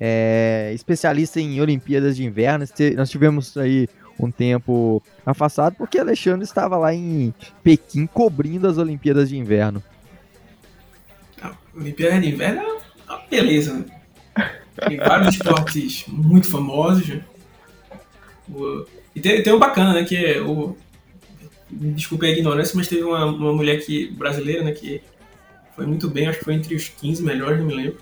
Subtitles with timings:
[0.00, 2.64] é, especialista em Olimpíadas de Inverno.
[2.96, 3.86] Nós tivemos aí
[4.18, 9.82] um tempo afastado porque Alexandre estava lá em Pequim cobrindo as Olimpíadas de Inverno.
[11.74, 13.74] Olimpíada de Inverno é uma beleza.
[13.74, 13.84] Né?
[14.88, 17.08] Tem vários esportes muito famosos.
[17.08, 17.24] Né?
[18.48, 18.86] O...
[19.14, 20.04] E tem, tem um bacana, né?
[20.04, 20.76] Que é o.
[21.70, 24.72] Desculpe a ignorância, mas teve uma, uma mulher que, brasileira, né?
[24.72, 25.00] Que
[25.76, 27.98] foi muito bem, acho que foi entre os 15 melhores, não me lembro.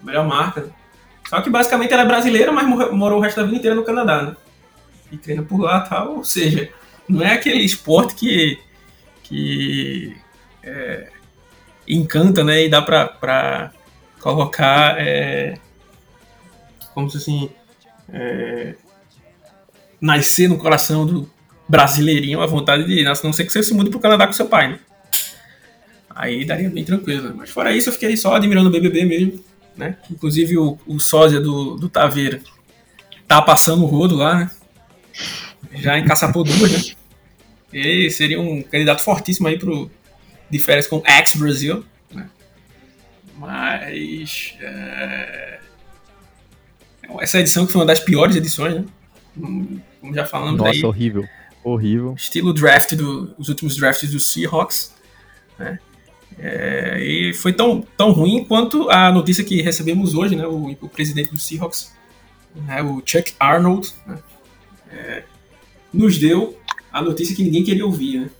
[0.00, 0.62] Melhor marca.
[0.62, 0.70] Né?
[1.28, 4.22] Só que basicamente ela é brasileira, mas morou o resto da vida inteira no Canadá,
[4.22, 4.36] né?
[5.12, 6.16] E treina por lá tal.
[6.16, 6.70] Ou seja,
[7.06, 8.58] não é aquele esporte que.
[9.24, 10.16] que.
[10.62, 11.10] É,
[11.86, 12.64] encanta, né?
[12.64, 13.72] E dá pra, pra
[14.20, 14.98] colocar.
[14.98, 15.58] É,
[16.94, 17.50] como se assim.
[18.10, 18.74] É,
[20.00, 21.30] nascer no coração do
[21.68, 23.06] brasileirinho a vontade de ir.
[23.06, 24.78] A não ser que você se mude pro Canadá com seu pai, né?
[26.08, 27.28] Aí daria bem tranquilo.
[27.28, 27.34] Né?
[27.36, 29.47] Mas fora isso, eu fiquei só admirando o BBB mesmo
[29.78, 29.96] né?
[30.10, 32.40] Inclusive o, o sósia do, do Taveira
[33.26, 34.50] tá passando o rodo lá, né?
[35.74, 36.94] Já encaçapou duas, né?
[37.72, 39.90] E seria um candidato fortíssimo aí pro
[40.50, 42.28] de férias com ex-Brasil, né?
[43.36, 45.60] Mas é...
[47.20, 48.84] essa edição que foi uma das piores edições, né?
[50.00, 50.84] Como já falamos Nossa, aí.
[50.84, 51.28] horrível.
[51.62, 52.14] Horrível.
[52.16, 54.94] Estilo draft dos do, últimos drafts do Seahawks,
[55.58, 55.78] né?
[56.38, 60.46] É, e foi tão, tão ruim quanto a notícia que recebemos hoje, né?
[60.46, 61.92] O, o presidente do Seahawks,
[62.54, 64.18] né, o Chuck Arnold, né,
[64.90, 65.22] é,
[65.92, 66.58] nos deu
[66.92, 68.30] a notícia que ninguém queria ouvir, né?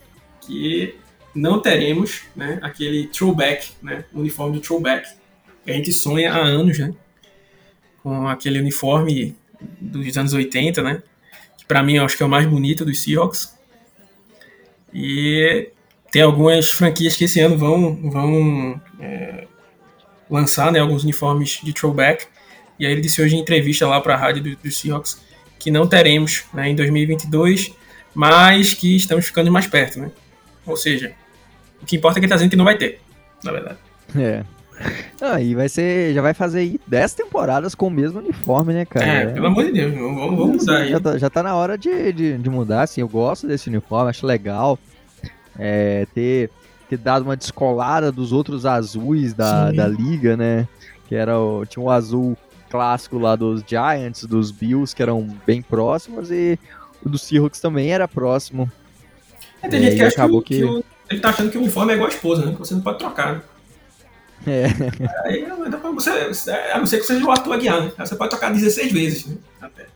[0.40, 0.94] Que
[1.34, 4.04] não teremos né, aquele throwback, né?
[4.12, 5.08] Uniforme do throwback.
[5.64, 6.94] Que a gente sonha há anos, né?
[8.02, 9.36] Com aquele uniforme
[9.80, 11.02] dos anos 80, né?
[11.56, 13.56] Que pra mim eu acho que é o mais bonito dos Seahawks.
[14.92, 15.70] E
[16.10, 19.46] tem algumas franquias que esse ano vão, vão é,
[20.30, 22.26] lançar né, alguns uniformes de throwback.
[22.78, 25.20] E aí ele disse hoje em entrevista lá para a rádio dos do Seahawks
[25.58, 27.72] que não teremos né, em 2022,
[28.14, 29.98] mas que estamos ficando mais perto.
[29.98, 30.10] Né?
[30.64, 31.12] Ou seja,
[31.82, 33.00] o que importa é que ele está dizendo que não vai ter,
[33.42, 33.78] na verdade.
[34.16, 34.44] É.
[35.20, 36.14] Ah, e vai ser.
[36.14, 39.04] Já vai fazer aí 10 temporadas com o mesmo uniforme, né, cara?
[39.04, 40.90] É, pelo amor de Deus, vamos, vamos mudar aí.
[40.90, 43.00] Já tá, já tá na hora de, de, de, mudar, assim.
[43.00, 44.78] Eu gosto desse uniforme, acho legal
[45.58, 46.50] é, ter,
[46.88, 50.68] ter dado uma descolada dos outros azuis da, da liga, né?
[51.08, 52.36] Que era o, tinha um azul
[52.70, 56.58] clássico lá dos Giants, dos Bills, que eram bem próximos, e
[57.02, 58.70] o do Seahawks também era próximo.
[59.62, 60.64] É, tem é, gente que acha que, que...
[60.64, 62.52] o, ele tá achando que o uniforme é igual a esposa, né?
[62.52, 63.42] Que você não pode trocar, né?
[64.46, 64.66] É.
[65.24, 66.10] Aí pra você,
[66.72, 67.92] a não ser que seja o Arthur Aguiar, né?
[67.98, 69.36] Você pode trocar 16 vezes, né?
[69.60, 69.86] Até.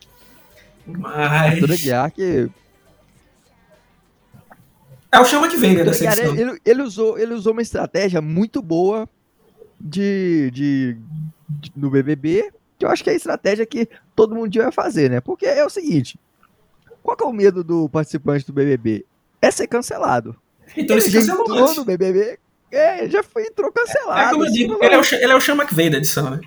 [0.86, 1.52] Mas.
[1.52, 2.50] Arthur Aguiar que
[5.12, 8.22] é o chama que vem, né, dessa Cara, ele, ele, usou, ele usou uma estratégia
[8.22, 9.06] muito boa
[9.78, 10.96] de, de,
[11.48, 13.86] de, no BBB, que eu acho que é a estratégia que
[14.16, 15.20] todo mundo vai fazer, né?
[15.20, 16.18] Porque é o seguinte,
[17.02, 19.04] qual é o medo do participante do BBB?
[19.40, 20.34] É ser cancelado.
[20.76, 22.38] Então ele, ele já entrou no BBB,
[22.70, 24.18] é, já foi, entrou cancelado.
[24.18, 25.98] É, é como eu digo, ele é, o, ele é o chama que vem da
[25.98, 26.40] edição, né?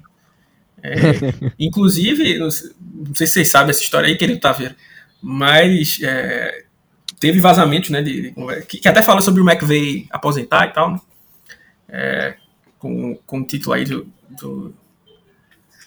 [0.81, 0.91] É,
[1.59, 4.75] inclusive, não sei se vocês sabem essa história aí, querido Taveira,
[5.21, 6.64] mas é,
[7.25, 10.91] teve vazamentos, né, de, de que, que, até fala sobre o McVeigh aposentar e tal,
[10.91, 10.99] né,
[11.89, 12.35] é,
[12.77, 14.71] com, com o título aí do, do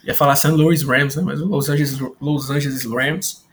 [0.03, 0.49] ia falar St.
[0.49, 3.47] Louis Rams, né, mas Los Angeles, Los Angeles Rams.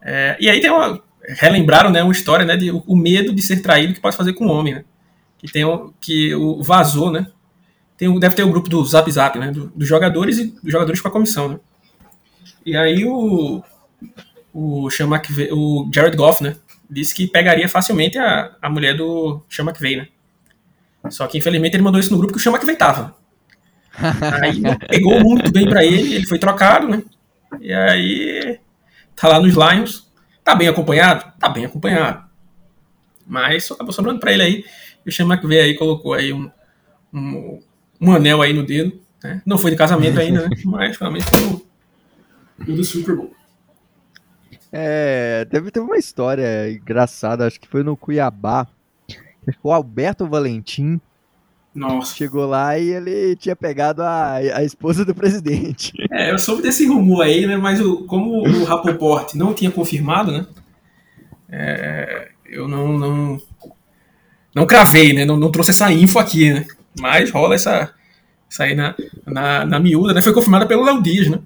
[0.00, 3.60] É, e aí tem uma, relembraram, né, uma história, né, de o, medo de ser
[3.60, 4.84] traído que pode fazer com o homem, né,
[5.36, 7.26] que tem o, que o vazou, né,
[7.94, 10.98] tem, deve ter o grupo do Zap Zap, né, do, dos jogadores e dos jogadores
[10.98, 11.60] com a comissão, né.
[12.64, 13.62] E aí o
[14.54, 15.20] o chama
[15.52, 16.56] o Jared Goff, né,
[16.88, 20.08] disse que pegaria facilmente a, a mulher do Chama que veio, né?
[21.10, 23.16] Só que infelizmente ele mandou isso no grupo que o Chama que veio tava.
[24.42, 27.02] Aí pegou muito bem para ele, ele foi trocado, né?
[27.60, 28.60] E aí
[29.16, 30.06] tá lá nos Lions.
[30.44, 31.32] Tá bem acompanhado?
[31.38, 32.24] Tá bem acompanhado.
[33.26, 34.64] Mas só acabou sobrando pra ele aí.
[35.04, 36.50] E o Chama que veio aí colocou aí um,
[37.12, 37.60] um,
[38.00, 39.00] um, anel aí no dedo.
[39.22, 39.42] Né?
[39.44, 40.56] Não foi de casamento ainda, né?
[40.64, 43.34] Mas realmente foi o do Super Bowl.
[44.72, 48.66] É, teve, teve uma história engraçada, acho que foi no Cuiabá.
[49.62, 51.00] O Alberto Valentim
[51.74, 52.14] Nossa.
[52.14, 55.92] Chegou lá e ele tinha pegado a, a esposa do presidente.
[56.10, 57.56] É, eu soube desse rumor aí, né?
[57.56, 60.46] Mas o, como o Rapoport não tinha confirmado, né?
[61.48, 63.40] É, eu não, não,
[64.54, 65.24] não cravei, né?
[65.24, 66.66] Não, não trouxe essa info aqui, né?
[66.98, 67.94] Mas rola essa,
[68.48, 70.22] isso aí na, na, na miúda, né?
[70.22, 71.38] Foi confirmada pelo Léo Dias, né?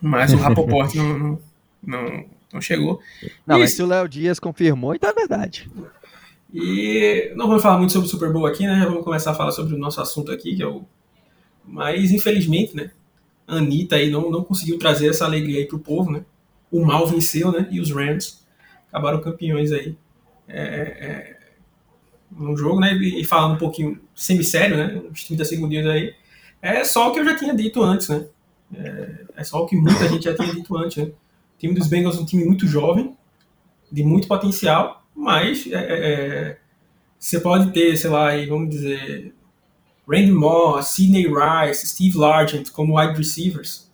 [0.00, 1.38] Mas o Rapoport não, não,
[1.82, 3.00] não, não, chegou.
[3.46, 5.70] Não, e, mas se o Léo Dias confirmou, então é verdade.
[6.52, 8.78] E não vamos falar muito sobre o Super Bowl aqui, né?
[8.78, 10.84] Já vamos começar a falar sobre o nosso assunto aqui, que é o.
[11.64, 12.90] Mas, infelizmente, né?
[13.46, 16.24] A Anitta aí não, não conseguiu trazer essa alegria aí pro povo, né?
[16.70, 17.68] O mal venceu, né?
[17.70, 18.46] E os Rams
[18.88, 19.96] acabaram campeões aí.
[20.46, 21.38] É, é,
[22.30, 22.94] no jogo, né?
[22.94, 25.02] E falando um pouquinho semi-sério, né?
[25.10, 26.14] Uns 30 segundos aí.
[26.60, 28.26] É só o que eu já tinha dito antes, né?
[28.74, 31.10] É, é só o que muita gente já tinha dito antes, né?
[31.58, 33.16] O time dos Bengals é um time muito jovem,
[33.90, 36.58] de muito potencial, mas é, é, é
[37.18, 39.34] você pode ter, sei lá, aí, vamos dizer,
[40.08, 43.90] Randy Moss, Sidney Rice, Steve Largent como wide receivers.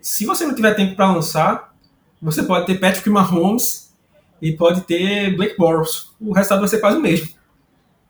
[0.00, 1.74] Se você não tiver tempo para lançar,
[2.22, 3.92] você pode ter Patrick Mahomes
[4.40, 6.12] e pode ter Blake Bortles.
[6.20, 7.28] O resultado vai ser quase o mesmo.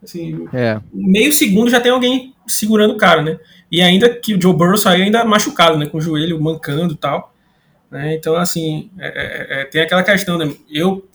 [0.03, 0.79] Assim, é.
[0.93, 3.41] Meio segundo já tem alguém segurando o cara, né?
[3.73, 5.87] E ainda que o Joe Burrow saiu ainda machucado, né?
[5.87, 7.35] Com o joelho mancando e tal.
[7.91, 8.15] Né?
[8.15, 10.53] Então, assim, é, é, é, tem aquela questão, né?
[10.71, 11.07] Eu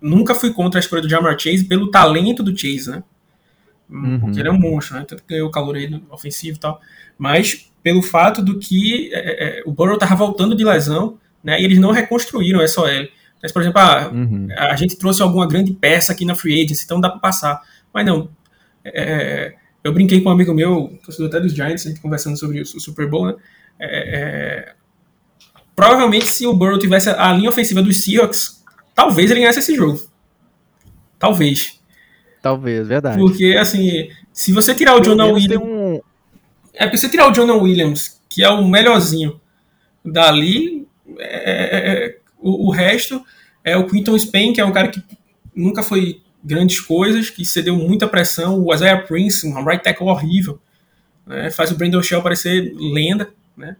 [0.00, 3.02] nunca fui contra a escolha do Jamar Chase pelo talento do Chase, né?
[3.88, 4.20] Uhum.
[4.20, 5.04] Porque ele é um monstro, né?
[5.06, 6.80] Tanto que ganhou o calor aí ofensivo e tal.
[7.18, 11.60] Mas pelo fato do que é, é, o Burrow tava voltando de lesão, né?
[11.60, 12.86] E eles não reconstruíram o SOL.
[13.42, 14.48] Mas, por exemplo, ah, uhum.
[14.56, 17.60] a gente trouxe alguma grande peça aqui na Free Agency, então dá para passar.
[17.92, 18.30] Mas não.
[18.84, 22.60] É, eu brinquei com um amigo meu, torcedor até dos Giants, a gente conversando sobre
[22.60, 23.34] o Super Bowl, né?
[23.78, 24.74] É, é,
[25.74, 28.62] provavelmente, se o Burrow tivesse a linha ofensiva dos Seahawks,
[28.94, 30.00] talvez ele ganhasse esse jogo.
[31.18, 31.80] Talvez.
[32.40, 33.18] Talvez, verdade.
[33.18, 35.62] Porque, assim, se você tirar o Jonah Williams.
[35.64, 36.00] Um...
[36.74, 39.40] É porque você tirar o Jonah Williams, que é o melhorzinho
[40.04, 40.88] dali,
[41.18, 43.24] é, é, é, o, o, resto
[43.62, 45.02] é o Quinton Spain, que é um cara que
[45.54, 48.58] nunca foi grandes coisas, que cedeu muita pressão.
[48.58, 50.58] O Isaiah Prince, um right tackle horrível,
[51.26, 51.50] né?
[51.50, 53.32] faz o Brandon Shell parecer lenda.
[53.56, 53.76] Né?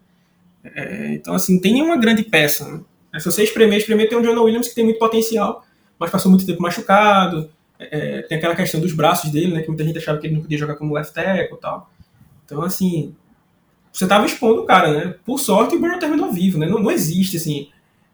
[0.64, 2.84] É, então, assim, tem nenhuma grande peça.
[3.12, 3.20] Né?
[3.20, 5.64] Se você espremer, espremer, tem o John Williams que tem muito potencial,
[5.98, 7.50] mas passou muito tempo machucado.
[7.78, 9.62] É, é, tem aquela questão dos braços dele, né?
[9.62, 11.90] Que muita gente achava que ele não podia jogar como left tackle e tal.
[12.44, 13.14] Então, assim,
[13.92, 15.14] você tava expondo o cara, né?
[15.24, 16.66] Por sorte, o Burrow terminou vivo, né?
[16.66, 17.68] Não, não existe, assim.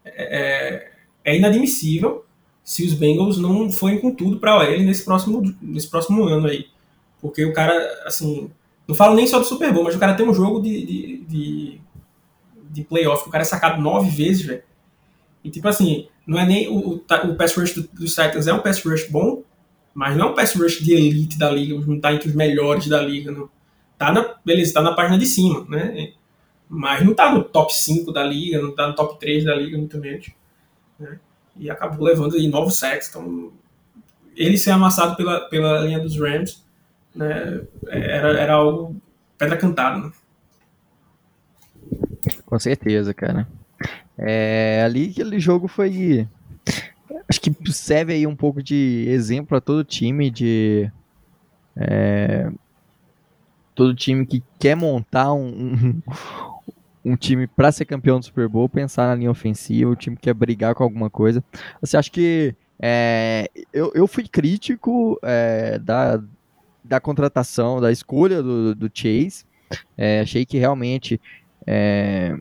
[0.05, 0.91] É, é,
[1.25, 2.25] é inadmissível
[2.65, 6.67] se os Bengals não forem com tudo para OL nesse próximo, nesse próximo ano aí.
[7.21, 7.73] Porque o cara,
[8.05, 8.51] assim,
[8.87, 11.17] não falo nem só do Super Bowl, mas o cara tem um jogo de, de,
[11.27, 11.81] de,
[12.71, 14.63] de playoff, o cara é sacado nove vezes, velho.
[15.43, 18.61] E tipo assim, não é nem o, o pass rush dos do Titans é um
[18.61, 19.43] pass rush bom,
[19.95, 22.87] mas não é um pass rush de elite da liga, não tá entre os melhores
[22.89, 23.49] da liga, não.
[23.97, 26.13] Tá na, beleza, tá na página de cima, né?
[26.69, 29.77] Mas não tá no top 5 da liga, não tá no top 3 da liga,
[29.77, 30.31] muito menos.
[30.99, 31.19] Né?
[31.59, 33.09] e acabou levando aí novos sacks.
[33.09, 33.53] Então,
[34.37, 36.65] ele ser amassado pela, pela linha dos Rams
[37.15, 38.97] né, era, era algo
[39.37, 39.99] pedra cantada.
[39.99, 40.13] Né?
[42.47, 43.49] Com certeza, cara.
[44.17, 46.27] É, ali aquele jogo foi.
[47.29, 50.91] Acho que serve aí um pouco de exemplo para todo time de.
[51.77, 52.51] É,
[53.75, 56.03] todo time que quer montar um,
[57.05, 60.35] um time para ser campeão do Super Bowl, pensar na linha ofensiva, o time quer
[60.35, 61.45] brigar com alguma coisa.
[61.81, 66.21] Você acha que é, eu, eu fui crítico é, da,
[66.83, 69.45] da contratação, da escolha do, do Chase.
[69.97, 71.21] É, achei que realmente
[71.71, 72.35] é,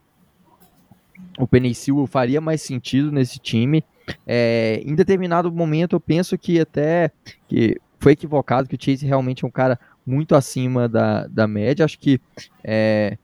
[1.37, 3.83] o Penicil faria mais sentido nesse time.
[4.25, 7.11] É, em determinado momento eu penso que até
[7.45, 11.83] que foi equivocado, que o Chase realmente é um cara muito acima da, da média.
[11.83, 12.21] Acho que
[12.63, 13.17] é,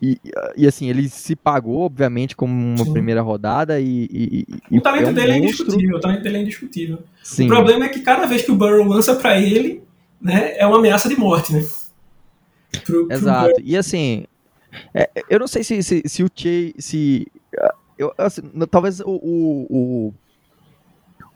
[0.00, 0.20] e,
[0.56, 2.92] e assim, ele se pagou, obviamente, como uma Sim.
[2.92, 4.46] primeira rodada e.
[4.70, 5.64] e, o talento é um dele é monstro.
[5.64, 6.98] é indiscutível, o talento dele é indiscutível.
[7.24, 7.46] Sim.
[7.46, 9.82] O problema é que cada vez que o Burrow lança para ele,
[10.22, 11.64] né, é uma ameaça de morte, né?
[12.84, 13.54] Pro, Exato.
[13.54, 14.24] Pro e assim,
[14.94, 16.74] é, eu não sei se, se, se o Che.
[16.78, 17.26] Se,
[17.96, 20.12] eu, assim, talvez o, o,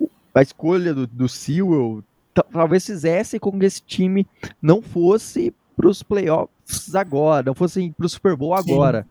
[0.00, 2.04] o, a escolha do, do Sewell
[2.50, 4.26] talvez fizesse com que esse time
[4.60, 9.02] não fosse para os playoffs agora, não fossem para o Super Bowl agora.
[9.02, 9.08] Sim.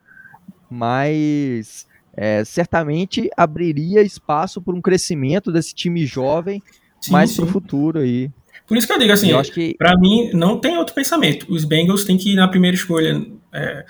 [0.70, 6.64] Mas é, certamente abriria espaço para um crescimento desse time jovem
[7.00, 8.32] sim, mais para o futuro aí.
[8.72, 9.76] Por isso que eu digo assim, eu que...
[9.78, 11.46] para mim não tem outro pensamento.
[11.50, 13.84] Os Bengals têm que ir na primeira escolha é,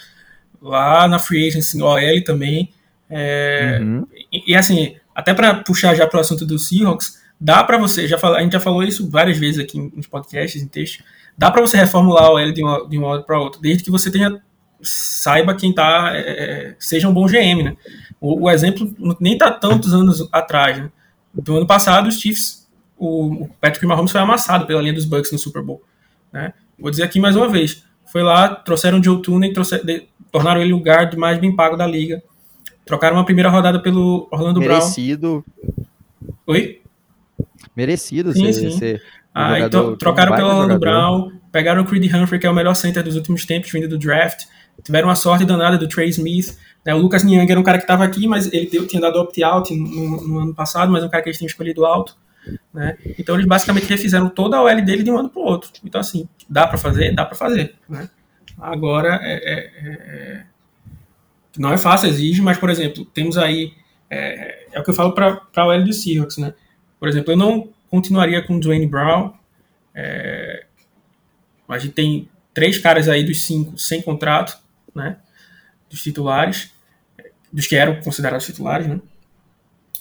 [0.60, 2.68] lá na free agency, OL também.
[3.08, 4.08] É, uhum.
[4.34, 8.08] e, e, assim, até para puxar já para o assunto dos Seahawks, dá para você,
[8.08, 11.06] já fala, a gente já falou isso várias vezes aqui nos podcasts, em textos,
[11.38, 13.92] dá para você reformular o L de uma, de uma hora para outra, desde que
[13.92, 14.42] você tenha
[14.82, 17.78] saiba quem tá, é, é seja um bom GM, né?
[18.20, 20.90] O, o, exemplo nem tá tantos anos atrás, né?
[21.32, 22.61] Do ano passado, os Chiefs,
[23.06, 25.82] o, Patrick Mahomes foi amassado pela linha dos Bucks no Super Bowl,
[26.32, 26.54] né?
[26.80, 29.54] Vou dizer aqui mais uma vez, foi lá, trouxeram o Joe Tooney,
[30.32, 32.24] tornaram ele o guard mais bem pago da liga,
[32.86, 35.44] trocaram uma primeira rodada pelo Orlando Merecido.
[35.44, 35.44] Brown.
[36.22, 36.36] Merecido.
[36.48, 36.82] Oi?
[37.76, 38.78] Merecido sim, ser, sim.
[38.78, 39.02] ser
[39.34, 43.02] ah, então, trocaram pelo Orlando Brown, pegaram o Creed Humphrey, que é o melhor center
[43.02, 44.44] dos últimos tempos, vindo do draft,
[44.84, 47.84] tiveram uma sorte danada do Trey Smith, né, o Lucas Niang era um cara que
[47.84, 51.24] estava aqui, mas ele tinha dado opt-out no, no, ano passado, mas é um cara
[51.24, 52.18] que eles tinham escolhido alto.
[52.74, 52.98] Né?
[53.20, 55.72] Então eles basicamente refizeram toda a OL dele de um ano para o outro.
[55.84, 57.14] Então, assim, dá para fazer?
[57.14, 57.76] Dá para fazer.
[57.88, 58.10] Né?
[58.60, 60.44] Agora, é, é, é,
[61.58, 63.74] não é fácil, exige, mas, por exemplo, temos aí.
[64.10, 66.38] É, é o que eu falo para a OL do Seahawks.
[66.38, 66.54] Né?
[67.00, 69.34] Por exemplo, eu não continuaria com o Dwayne Brown.
[69.94, 70.66] É,
[71.68, 74.58] a gente tem três caras aí dos cinco sem contrato,
[74.94, 75.18] né?
[75.90, 76.72] Dos titulares,
[77.52, 79.00] dos que eram considerados titulares, né?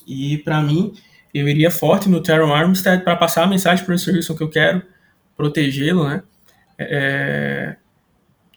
[0.06, 0.94] E para mim,
[1.32, 4.50] eu iria forte no Teron Armstead para passar a mensagem para o Wilson que eu
[4.50, 4.82] quero
[5.37, 6.22] protegê-lo, né?
[6.78, 7.76] É,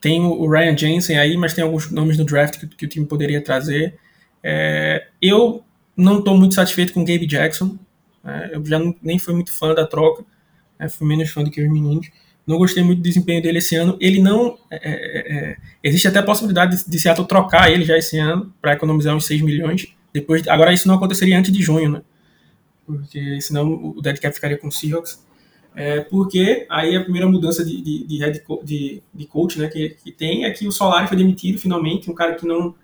[0.02, 3.06] tem o Ryan Jensen aí, mas tem alguns nomes no draft que, que o time
[3.06, 3.96] poderia trazer.
[4.44, 5.64] É, eu
[5.96, 7.78] não estou muito satisfeito com o Gabe Jackson.
[8.24, 8.50] Né?
[8.52, 10.26] Eu já não, nem fui muito fã da troca.
[10.78, 10.90] Né?
[10.90, 12.10] Fui menos fã do que os meninos.
[12.46, 13.98] Não gostei muito do desempenho dele esse ano.
[14.02, 14.58] Ele não.
[14.70, 18.54] É, é, é existe até a possibilidade de, de Seattle trocar ele já esse ano
[18.62, 19.88] para economizar uns 6 milhões.
[20.14, 22.02] Depois, agora, isso não aconteceria antes de junho, né?
[22.86, 25.24] Porque senão o dead cap ficaria com o Seahawks.
[25.76, 30.12] É, porque aí a primeira mudança de, de, de de, de coach né, que, que
[30.12, 32.76] tem é que o Solari foi demitido finalmente, um cara que não,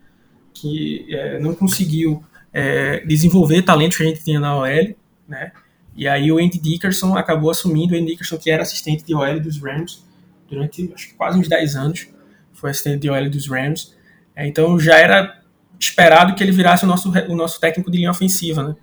[0.51, 4.96] que, é, não conseguiu é, desenvolver talentos que a gente tinha na OL,
[5.27, 5.51] né?
[5.96, 9.39] E aí o Andy Dickerson acabou assumindo, o Andy Dickerson que era assistente de OL
[9.39, 10.03] dos Rams
[10.50, 12.08] durante acho que quase uns 10 anos,
[12.51, 13.96] foi assistente de OL dos Rams.
[14.36, 15.41] É, então já era
[15.79, 18.75] esperado que ele virasse o nosso, o nosso técnico de linha ofensiva, né?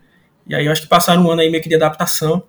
[0.49, 2.43] E aí eu acho que passaram um ano aí meio que de adaptação.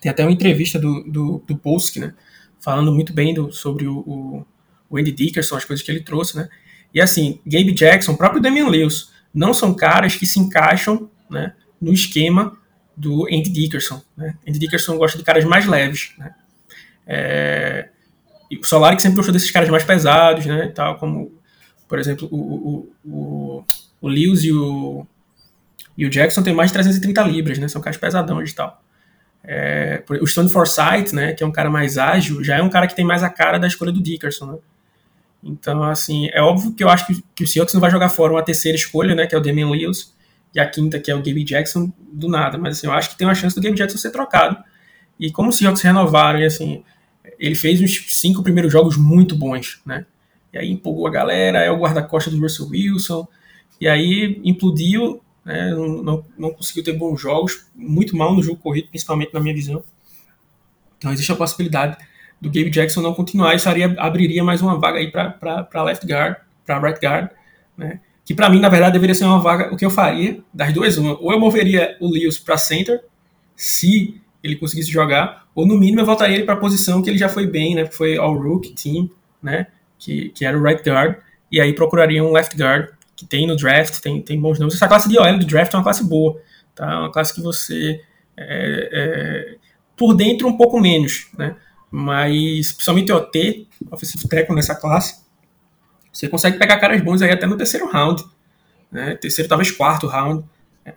[0.00, 2.14] Tem até uma entrevista do, do, do Polsky, né?
[2.60, 4.46] Falando muito bem do, sobre o, o,
[4.90, 6.48] o Andy Dickerson, as coisas que ele trouxe, né?
[6.92, 11.92] E assim, Gabe Jackson, próprio Damian Lewis, não são caras que se encaixam né, no
[11.92, 12.56] esquema
[12.96, 14.02] do Andy Dickerson.
[14.16, 14.34] Né?
[14.48, 16.14] Andy Dickerson gosta de caras mais leves.
[16.16, 16.34] Né?
[17.06, 17.88] É,
[18.58, 20.68] o Solari que sempre gostou desses caras mais pesados, né?
[20.68, 21.32] Tal, como,
[21.86, 23.64] por exemplo, o, o, o,
[24.00, 25.06] o Lewis e o,
[25.96, 27.68] e o Jackson tem mais de 330 libras, né?
[27.68, 28.82] São caras pesadões e tal.
[29.48, 32.88] É, o Stone Forsythe, né, que é um cara mais ágil, já é um cara
[32.88, 34.58] que tem mais a cara da escolha do Dickerson, né?
[35.42, 38.32] Então, assim, é óbvio que eu acho que, que o Seahawks não vai jogar fora
[38.32, 40.12] uma terceira escolha, né, que é o Damian Lewis,
[40.52, 42.58] e a quinta, que é o Gabe Jackson, do nada.
[42.58, 44.56] Mas, assim, eu acho que tem uma chance do Gabe Jackson ser trocado.
[45.20, 46.82] E como os Seahawks renovaram, e, assim,
[47.38, 50.06] ele fez uns cinco primeiros jogos muito bons, né?
[50.52, 53.28] E aí empolgou a galera, é o guarda-costas do Russell Wilson,
[53.80, 58.88] e aí implodiu né, não, não, conseguiu ter bons jogos, muito mal no jogo corrido,
[58.88, 59.80] principalmente na minha visão.
[60.98, 61.96] Então existe a possibilidade
[62.40, 66.36] do Gabe Jackson não continuar, isso aria, abriria mais uma vaga aí para left guard,
[66.64, 67.30] para right guard,
[67.78, 68.00] né?
[68.24, 69.72] Que para mim, na verdade, deveria ser uma vaga.
[69.72, 73.04] O que eu faria, das duas, uma, ou eu moveria o Lewis para center,
[73.54, 77.18] se ele conseguisse jogar, ou no mínimo eu voltaria ele para a posição que ele
[77.18, 77.84] já foi bem, né?
[77.84, 79.08] Que foi all rookie team,
[79.40, 79.68] né?
[79.96, 81.18] Que, que era o right guard,
[81.52, 84.74] e aí procuraria um left guard que tem no draft, tem, tem bons nomes.
[84.74, 86.40] Essa classe de OL do draft é uma classe boa,
[86.74, 86.92] tá?
[86.92, 88.02] É uma classe que você,
[88.36, 89.56] é, é,
[89.96, 91.56] por dentro, um pouco menos, né?
[91.90, 95.24] Mas, principalmente OT, Offensive Tackle nessa classe,
[96.12, 98.22] você consegue pegar caras bons aí até no terceiro round,
[98.90, 99.14] né?
[99.16, 100.44] Terceiro, talvez quarto round.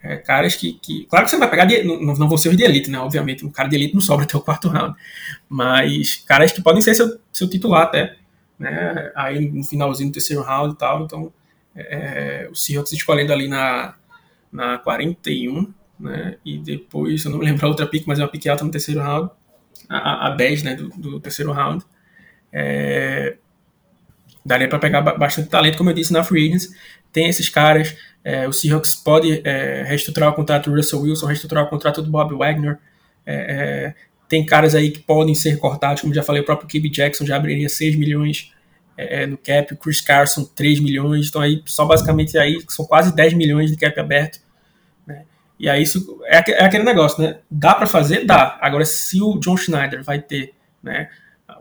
[0.04, 1.66] É, caras que, que, Claro que você vai pegar.
[1.66, 3.00] De, não, não vão ser os de elite, né?
[3.00, 4.96] Obviamente, um cara de elite não sobra até o quarto round.
[5.48, 8.16] Mas caras que podem ser seu, seu titular até.
[8.58, 9.12] Né?
[9.16, 11.04] Aí no finalzinho do terceiro round e tal.
[11.04, 11.34] Então,
[11.76, 13.96] é, o Seahawks escolhendo ali na,
[14.52, 16.38] na 41, né?
[16.46, 18.72] E depois, eu não me lembro a outra pick, mas é uma pick alta no
[18.72, 19.32] terceiro round,
[19.88, 20.76] a, a 10, né?
[20.76, 21.84] Do, do terceiro round.
[22.52, 23.38] É,
[24.46, 26.70] daria para pegar bastante talento, como eu disse, na Free Agents.
[27.12, 27.96] Tem esses caras.
[28.24, 32.10] É, o Seahawks pode é, reestruturar o contrato do Russell Wilson, reestruturar o contrato do
[32.10, 32.78] Bob Wagner.
[33.26, 36.88] É, é tem caras aí que podem ser cortados, como já falei, o próprio Kibi
[36.88, 38.54] Jackson já abriria 6 milhões
[39.22, 43.16] é, no cap, o Chris Carson 3 milhões, então aí só basicamente aí são quase
[43.16, 44.40] 10 milhões de cap aberto.
[45.08, 45.24] Né?
[45.60, 47.40] E aí isso é, é aquele negócio, né?
[47.50, 48.26] Dá para fazer?
[48.26, 48.58] Dá.
[48.62, 50.54] Agora, se o John Schneider vai ter
[50.84, 51.10] né,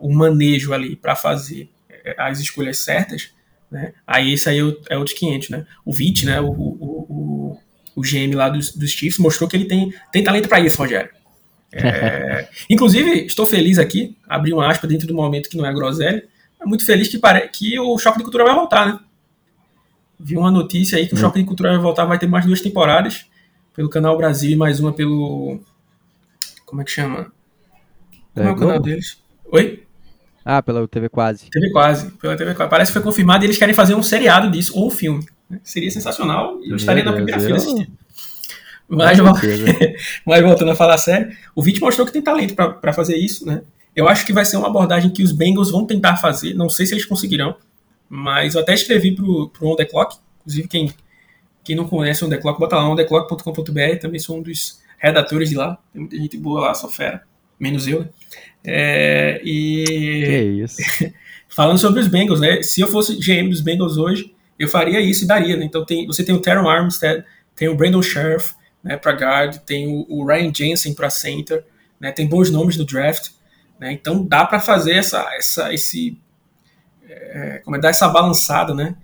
[0.01, 3.31] o manejo ali para fazer é, as escolhas certas,
[3.71, 3.93] né?
[4.05, 5.65] Aí esse aí é o, é de 500, né?
[5.85, 6.41] O VIT, né?
[6.41, 7.59] O, o, o,
[7.95, 11.09] o GM lá dos, dos Chiefs, mostrou que ele tem, tem talento para isso, Rogério.
[11.71, 16.17] É, inclusive, estou feliz aqui, abri uma aspa dentro do momento que não é groselha,
[16.17, 17.47] é muito feliz que, pare...
[17.49, 18.99] que o Choque de Cultura vai voltar, né?
[20.19, 21.21] Vi uma notícia aí que o hum.
[21.21, 23.25] Choque de Cultura vai voltar, vai ter mais duas temporadas
[23.73, 25.59] pelo Canal Brasil e mais uma pelo.
[26.65, 27.31] Como é que chama?
[28.33, 29.17] Como é, é o canal deles?
[29.51, 29.83] Oi?
[30.43, 31.49] Ah, pela TV Quase.
[31.49, 32.69] TV Quase, pela TV Quase.
[32.69, 35.25] Parece que foi confirmado e eles querem fazer um seriado disso, ou um filme.
[35.49, 35.59] Né?
[35.63, 37.91] Seria sensacional e eu estaria na primeira fila assistindo.
[38.87, 39.19] Mas,
[40.25, 43.61] mas voltando a falar sério, o Vit mostrou que tem talento para fazer isso, né?
[43.95, 46.53] Eu acho que vai ser uma abordagem que os Bengals vão tentar fazer.
[46.53, 47.55] Não sei se eles conseguirão,
[48.07, 50.17] mas eu até escrevi pro, pro On The Clock.
[50.39, 50.93] Inclusive, quem,
[51.63, 53.99] quem não conhece o On The Clock, bota lá ontheclock.com.br.
[53.99, 55.77] Também sou um dos redatores de lá.
[55.91, 57.23] Tem muita gente boa lá, só fera.
[57.59, 58.09] Menos eu, né?
[58.63, 59.83] É, e.
[60.25, 60.77] Que isso.
[61.49, 62.61] falando sobre os Bengals, né?
[62.61, 65.65] Se eu fosse GM dos Bengals hoje, eu faria isso e daria, né?
[65.65, 68.53] Então tem, você tem o Teron Armstead, tem o Brandon Sheriff
[68.83, 71.65] né, para guard, tem o, o Ryan Jensen para center,
[71.99, 72.11] né?
[72.11, 73.31] Tem bons nomes no draft.
[73.79, 73.93] Né?
[73.93, 76.19] Então dá para fazer essa, essa, esse,
[77.07, 78.95] é, como é, dar essa balançada, né?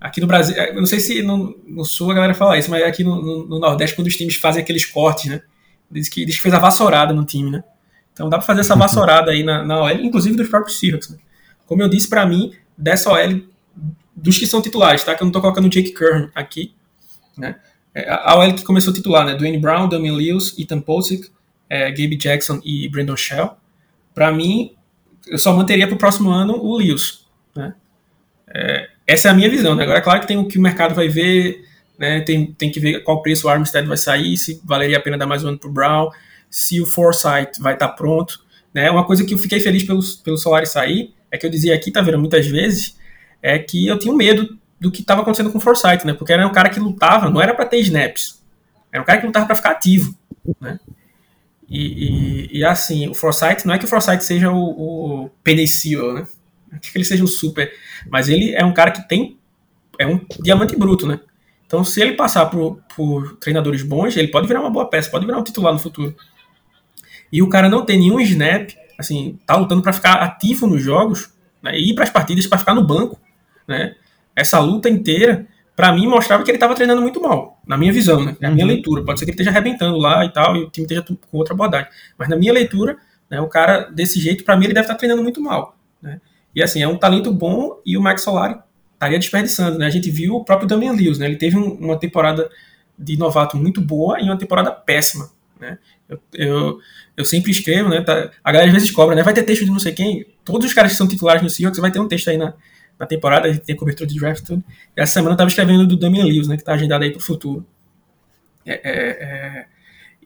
[0.00, 2.84] Aqui no Brasil, eu não sei se no, no Sul a galera fala isso, mas
[2.84, 5.42] aqui no, no, no, Nordeste, quando os times fazem aqueles cortes, né?
[5.90, 7.64] Diz que, diz que fez a vassourada no time, né?
[8.12, 11.08] Então dá para fazer essa vassourada aí na, na OL, inclusive dos próprios Seahawks.
[11.08, 11.18] Né?
[11.66, 13.40] Como eu disse, para mim, dessa OL,
[14.14, 15.14] dos que são titulares, tá?
[15.14, 16.74] Que eu não tô colocando o Jake Kern aqui,
[17.36, 17.56] né?
[17.94, 19.34] É, a OL que começou titular, né?
[19.34, 21.28] Dwayne Brown, Damian Lewis, Ethan Posick,
[21.68, 23.56] é, Gabe Jackson e Brandon Shell.
[24.18, 24.72] Para mim,
[25.28, 27.24] eu só manteria para o próximo ano o Lewis.
[27.54, 27.72] Né?
[28.52, 29.76] É, essa é a minha visão.
[29.76, 29.84] Né?
[29.84, 31.64] Agora, é claro que tem o que o mercado vai ver,
[31.96, 32.20] né?
[32.22, 35.24] tem, tem que ver qual preço o Armstead vai sair, se valeria a pena dar
[35.24, 36.10] mais um ano para o Brown,
[36.50, 38.40] se o Foresight vai estar tá pronto.
[38.74, 38.90] Né?
[38.90, 42.02] Uma coisa que eu fiquei feliz pelo, pelo sair é que eu dizia aqui, tá
[42.02, 42.98] vendo, muitas vezes,
[43.40, 46.12] é que eu tinha medo do que estava acontecendo com o Foresight, né?
[46.12, 48.42] porque era um cara que lutava, não era para ter snaps,
[48.92, 50.12] era um cara que lutava para ficar ativo.
[50.60, 50.80] Né?
[51.68, 55.30] E, e, e, assim, o Forsyth, não é que o Forsyth seja o, o
[56.14, 56.26] né?
[56.70, 57.70] Não é que ele seja um super,
[58.08, 59.38] mas ele é um cara que tem,
[59.98, 61.20] é um diamante bruto, né?
[61.66, 65.26] Então, se ele passar por, por treinadores bons, ele pode virar uma boa peça, pode
[65.26, 66.16] virar um titular no futuro.
[67.30, 71.30] E o cara não tem nenhum snap, assim, tá lutando para ficar ativo nos jogos,
[71.62, 73.20] né, ir para as partidas para ficar no banco,
[73.66, 73.94] né?
[74.34, 75.46] Essa luta inteira,
[75.78, 78.36] para mim, mostrava que ele estava treinando muito mal, na minha visão, né?
[78.40, 78.72] Na minha uhum.
[78.72, 79.04] leitura.
[79.04, 81.54] Pode ser que ele esteja arrebentando lá e tal, e o time esteja com outra
[81.54, 81.86] abordagem.
[82.18, 82.96] Mas na minha leitura,
[83.30, 85.76] né, o cara desse jeito, para mim, ele deve estar tá treinando muito mal.
[86.02, 86.20] Né?
[86.52, 88.58] E assim, é um talento bom e o Max Solari
[88.94, 89.86] estaria desperdiçando, né?
[89.86, 91.26] A gente viu o próprio Damian Lewis, né?
[91.26, 92.50] Ele teve um, uma temporada
[92.98, 95.78] de novato muito boa e uma temporada péssima, né?
[96.08, 96.78] Eu, eu,
[97.16, 98.00] eu sempre escrevo, né?
[98.00, 99.22] Tá, a galera às vezes cobra, né?
[99.22, 100.26] Vai ter texto de não sei quem.
[100.44, 102.52] Todos os caras que são titulares no Seahawks vai ter um texto aí na,
[102.98, 104.64] na temporada, a gente tem cobertura de draft e tudo.
[104.96, 107.20] E essa semana eu tava escrevendo do Damian Lewis, né, que tá agendado aí pro
[107.20, 107.64] futuro.
[108.66, 109.66] É, é, é,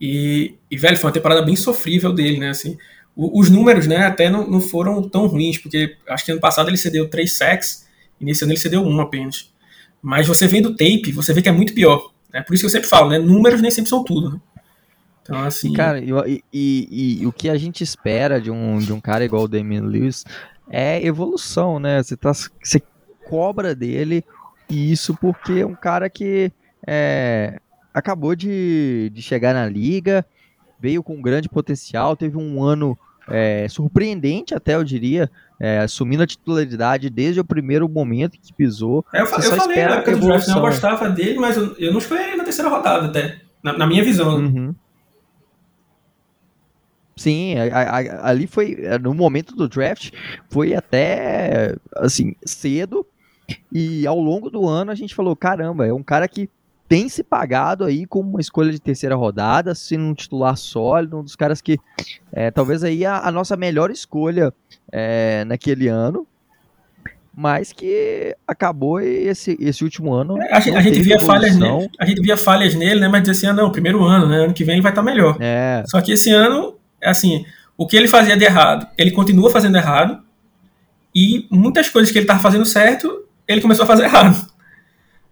[0.00, 2.78] e, e, velho, foi uma temporada bem sofrível dele, né, assim.
[3.14, 6.68] O, os números, né, até não, não foram tão ruins, porque acho que ano passado
[6.70, 7.86] ele cedeu 3 sacks,
[8.20, 9.52] e nesse ano ele cedeu um apenas.
[10.00, 12.10] Mas você vendo o tape, você vê que é muito pior.
[12.32, 14.40] É por isso que eu sempre falo, né, números nem sempre são tudo, né.
[15.22, 15.72] Então, assim...
[15.72, 19.44] Cara, e, e, e, o que a gente espera de um, de um cara igual
[19.44, 20.24] o Damian Lewis
[20.70, 22.02] é evolução, né?
[22.02, 22.82] Você, tá, você
[23.28, 24.24] cobra dele
[24.68, 26.50] isso porque é um cara que
[26.86, 27.58] é,
[27.92, 30.24] acabou de, de chegar na liga,
[30.80, 32.98] veio com grande potencial, teve um ano
[33.28, 39.04] é, surpreendente até, eu diria, é, assumindo a titularidade desde o primeiro momento que pisou.
[39.12, 41.98] É, eu, eu falei na época do draft, não gostava dele, mas eu, eu não
[41.98, 44.36] escolheria na terceira rodada até, na, na minha visão.
[44.36, 44.74] Uhum.
[47.16, 50.10] Sim, a, a, ali foi, eh, no momento do draft,
[50.48, 53.06] foi até, assim, cedo,
[53.70, 56.48] e ao longo do ano a gente falou, caramba, é um cara que
[56.88, 61.22] tem se pagado aí como uma escolha de terceira rodada, sendo um titular sólido, um
[61.22, 61.78] dos caras que,
[62.32, 64.52] é, talvez aí a, a, nossa melhor escolha
[64.90, 66.26] é, naquele ano,
[67.34, 70.40] mas que acabou esse, esse último ano.
[70.42, 73.08] É, a, gente, a gente via falhas nele, a gente via falhas nele, né?
[73.08, 74.44] Mas dizia assim, ah, não, primeiro ano, né?
[74.44, 75.38] Ano que vem ele vai estar melhor.
[75.40, 75.82] É.
[75.86, 76.74] Só que esse ano
[77.10, 77.44] assim,
[77.76, 80.22] o que ele fazia de errado, ele continua fazendo errado,
[81.14, 84.50] e muitas coisas que ele estava fazendo certo, ele começou a fazer errado.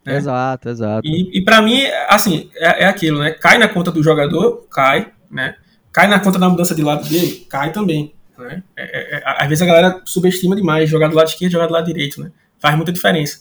[0.03, 0.17] Né?
[0.17, 1.07] Exato, exato.
[1.07, 3.33] E, e para mim, assim, é, é, aquilo, né?
[3.33, 5.57] Cai na conta do jogador, cai, né?
[5.93, 8.15] Cai na conta da mudança de lado dele, cai também.
[8.39, 8.63] Né?
[8.75, 11.75] É, é, é às vezes a galera subestima demais jogar do lado esquerdo, jogar do
[11.75, 12.33] lado direito, né?
[12.59, 13.41] Faz muita diferença.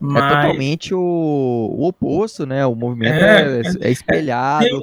[0.00, 0.24] Mas...
[0.24, 2.66] É totalmente o, o oposto, né?
[2.66, 4.64] O movimento é, é, é espelhado.
[4.64, 4.80] Tem,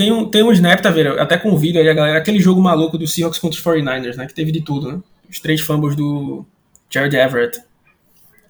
[0.00, 1.20] tem um, tem um snap, tá vendo?
[1.20, 4.16] Até com o vídeo aí, a galera, aquele jogo maluco do Seahawks contra os 49ers,
[4.16, 4.26] né?
[4.26, 4.98] Que teve de tudo, né?
[5.28, 6.46] Os três fumbles do
[6.88, 7.60] Jared Everett.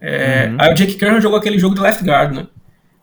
[0.00, 0.56] É, uhum.
[0.60, 2.46] Aí o Jake Curran jogou aquele jogo de left guard, né?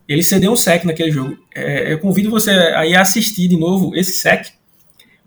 [0.07, 1.37] Ele cedeu um sec naquele jogo.
[1.53, 4.47] É, eu convido você aí a assistir de novo esse sec.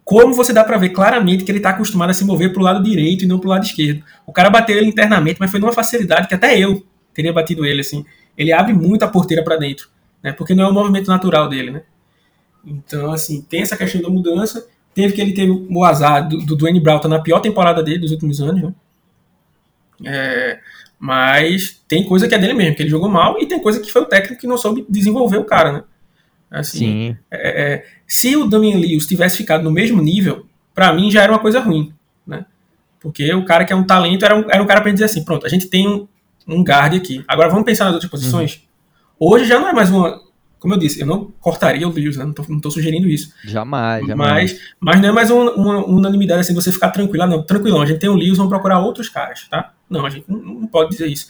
[0.02, 2.64] Como você dá para ver claramente que ele está acostumado a se mover para o
[2.64, 4.02] lado direito e não para o lado esquerdo.
[4.26, 7.82] O cara bateu ele internamente, mas foi numa facilidade que até eu teria batido ele
[7.82, 8.02] assim.
[8.34, 9.90] Ele abre muito a porteira para dentro,
[10.22, 10.32] né?
[10.32, 11.82] Porque não é o movimento natural dele, né?
[12.64, 14.66] Então, assim, tem essa questão da mudança.
[14.94, 18.00] Teve que ele teve o azar do, do Dwayne Brown tá na pior temporada dele
[18.00, 18.74] dos últimos anos, né?
[20.04, 20.58] É,
[20.98, 23.90] mas tem coisa que é dele mesmo, que ele jogou mal, e tem coisa que
[23.90, 25.82] foi o técnico que não soube desenvolver o cara, né?
[26.50, 27.16] Assim, Sim.
[27.30, 31.32] É, é, se o Damian Lewis tivesse ficado no mesmo nível, para mim já era
[31.32, 31.94] uma coisa ruim,
[32.26, 32.44] né?
[32.98, 35.24] Porque o cara que é um talento era um, era um cara pra dizer assim,
[35.24, 36.08] pronto, a gente tem um,
[36.46, 37.24] um guard aqui.
[37.28, 38.56] Agora vamos pensar nas outras posições.
[39.20, 39.32] Uhum.
[39.32, 40.20] Hoje já não é mais uma,
[40.60, 42.24] como eu disse, eu não cortaria o Lewis, né?
[42.24, 43.32] não, tô sugerindo isso.
[43.44, 44.52] Jamais, jamais.
[44.52, 47.24] Mas, mas não é mais uma, uma, unanimidade assim, você ficar tranquilo.
[47.24, 49.72] Ah, não, tranquilão, a gente tem o Lewis, vamos procurar outros caras, tá?
[49.88, 51.28] Não, a gente não, não pode dizer isso.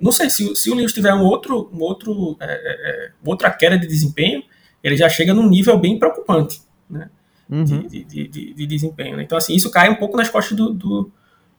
[0.00, 3.50] Não sei, se, se o Lewis tiver um outro, um outro, é, é, é, outra
[3.50, 4.44] queda de desempenho,
[4.82, 7.10] ele já chega num nível bem preocupante, né?
[7.50, 7.64] Uhum.
[7.64, 9.16] De, de, de, de, desempenho.
[9.16, 9.24] Né?
[9.24, 11.10] Então, assim, isso cai um pouco nas costas do, do,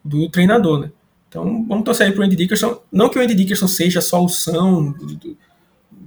[0.03, 0.91] do treinador, né?
[1.27, 2.81] Então, vamos torcer aí pro Andy Dickerson.
[2.89, 5.37] Não que o Andy Dickerson seja a solução do,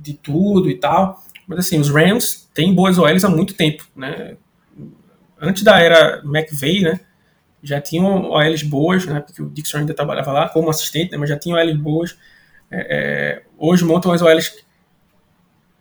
[0.07, 1.23] de tudo e tal.
[1.47, 4.37] Mas assim, os Rams têm boas OLs há muito tempo, né?
[5.40, 7.01] Antes da era McVeigh, né?
[7.62, 9.21] Já tinham OLs boas, né?
[9.21, 11.19] Porque o Dixon ainda trabalhava lá como assistente, né?
[11.19, 12.16] mas já tinham OLs boas.
[12.71, 14.64] É, é, hoje montam as OLs,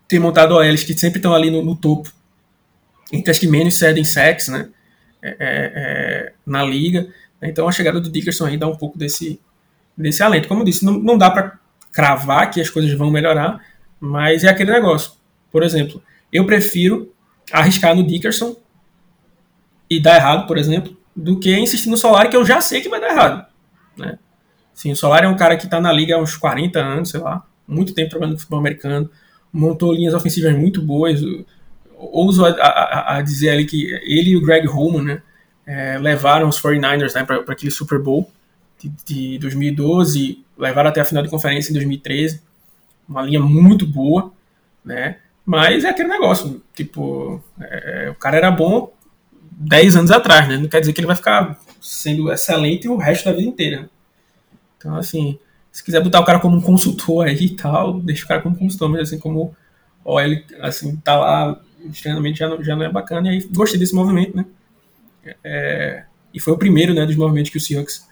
[0.07, 2.11] tem montado OLs que sempre estão ali no, no, topo,
[3.11, 4.69] entre as que menos cedem sacks, né?
[5.21, 7.07] É, é, é, na liga.
[7.41, 9.39] Então a chegada do Dickerson aí dá um pouco desse,
[9.97, 10.47] desse alento.
[10.47, 11.57] Como eu disse, não, não dá para
[11.91, 13.63] cravar que as coisas vão melhorar,
[14.05, 15.13] mas é aquele negócio.
[15.51, 17.11] Por exemplo, eu prefiro
[17.51, 18.55] arriscar no Dickerson
[19.89, 22.89] e dar errado, por exemplo, do que insistir no Solari que eu já sei que
[22.89, 23.45] vai dar errado.
[23.97, 24.19] Né?
[24.73, 27.19] Sim, o Solari é um cara que está na liga há uns 40 anos, sei
[27.19, 29.09] lá, muito tempo trabalhando com futebol americano,
[29.51, 31.19] montou linhas ofensivas muito boas.
[31.97, 35.21] Ouso a, a, a dizer ali que ele e o Greg Roman né,
[35.65, 38.29] é, levaram os 49ers né, para aquele Super Bowl
[38.79, 42.41] de, de 2012, levaram até a final de conferência em 2013
[43.07, 44.31] uma linha muito boa,
[44.83, 45.17] né?
[45.45, 48.91] Mas é aquele negócio, tipo, é, o cara era bom
[49.51, 50.57] 10 anos atrás, né?
[50.57, 53.89] Não quer dizer que ele vai ficar sendo excelente o resto da vida inteira.
[54.77, 55.37] Então, assim,
[55.71, 58.57] se quiser botar o cara como um consultor aí e tal, deixa o cara como
[58.57, 59.55] consultor, mas assim, como
[60.03, 61.59] ó, ele assim, tá lá
[62.01, 64.45] treinamento já não, já não é bacana, e aí gostei desse movimento, né?
[65.43, 68.07] É, e foi o primeiro, né, dos movimentos que o Seahawks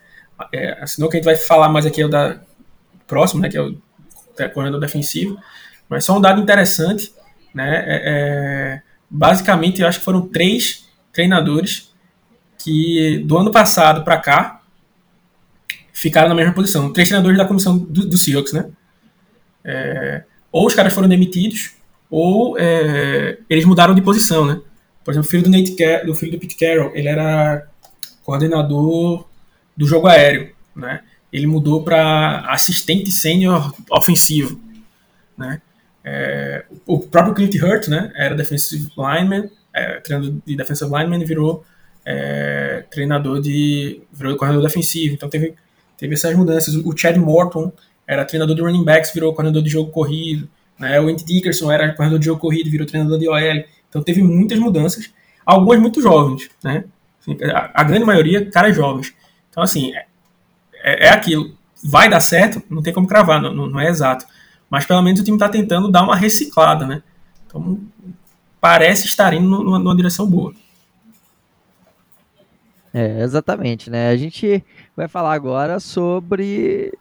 [0.52, 2.40] é, assinou, que a gente vai falar mais aqui é o da
[3.08, 3.78] próximo, né, que é o
[4.36, 5.38] coordenador defensivo.
[5.90, 7.14] Mas só um dado interessante,
[7.54, 7.84] né?
[7.86, 11.94] É, é, basicamente, eu acho que foram três treinadores
[12.58, 14.62] que do ano passado para cá
[15.92, 16.92] ficaram na mesma posição.
[16.92, 18.70] Três treinadores da comissão do, do Seahawks, né?
[19.64, 21.72] É, ou os caras foram demitidos,
[22.10, 24.60] ou é, eles mudaram de posição, né?
[25.04, 27.68] Por exemplo, o filho do Nate Car do filho do Pete Carroll, ele era
[28.24, 29.28] coordenador
[29.76, 31.02] do jogo aéreo, né?
[31.34, 34.60] Ele mudou para assistente sênior ofensivo,
[35.36, 35.60] né?
[36.06, 41.66] É, o próprio Clint Hurt, né, era defensive lineman, é, treinador de defensive lineman virou
[42.06, 45.16] é, treinador de virou corredor defensivo.
[45.16, 45.56] Então teve
[45.98, 46.76] teve essas mudanças.
[46.76, 47.72] O Chad Morton
[48.06, 50.48] era treinador de running backs, virou coordenador de jogo corrido.
[50.78, 51.00] Né?
[51.00, 53.64] O Andy Dickerson era coordenador de jogo corrido, virou treinador de OL.
[53.90, 55.10] Então teve muitas mudanças,
[55.46, 56.84] algumas muito jovens, né?
[57.22, 57.38] Assim,
[57.74, 59.14] a grande maioria caras jovens.
[59.50, 59.94] Então assim,
[60.84, 61.56] é, é aquilo.
[61.84, 62.62] Vai dar certo?
[62.70, 64.26] Não tem como cravar, não, não, é exato.
[64.70, 67.02] Mas pelo menos o time está tentando dar uma reciclada, né?
[67.48, 67.80] Então
[68.60, 70.54] parece estar indo numa, numa direção boa.
[72.94, 74.10] É, exatamente, né?
[74.10, 74.64] A gente
[74.96, 76.94] vai falar agora sobre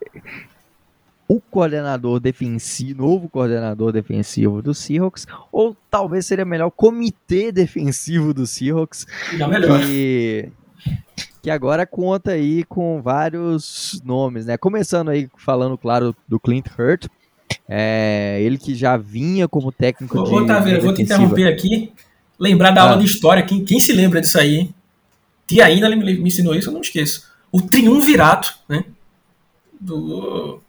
[1.29, 8.35] o coordenador defensivo, novo coordenador defensivo do Seahawks, ou talvez seria melhor o comitê defensivo
[8.35, 9.07] do Seahawks.
[9.37, 9.81] Já melhor.
[9.81, 10.51] Que
[11.43, 14.57] que agora conta aí com vários nomes, né?
[14.57, 17.09] Começando aí falando, claro, do Clint Hurt,
[17.69, 20.79] é, ele que já vinha como técnico Ô, de.
[20.79, 21.93] Vou te interromper aqui.
[22.39, 22.91] Lembrar da ah.
[22.91, 24.71] aula de história, quem, quem se lembra disso aí?
[25.47, 27.29] Tia Ina me, me ensinou isso, eu não esqueço.
[27.51, 28.85] O triunvirato, né?
[29.81, 30.61] Do.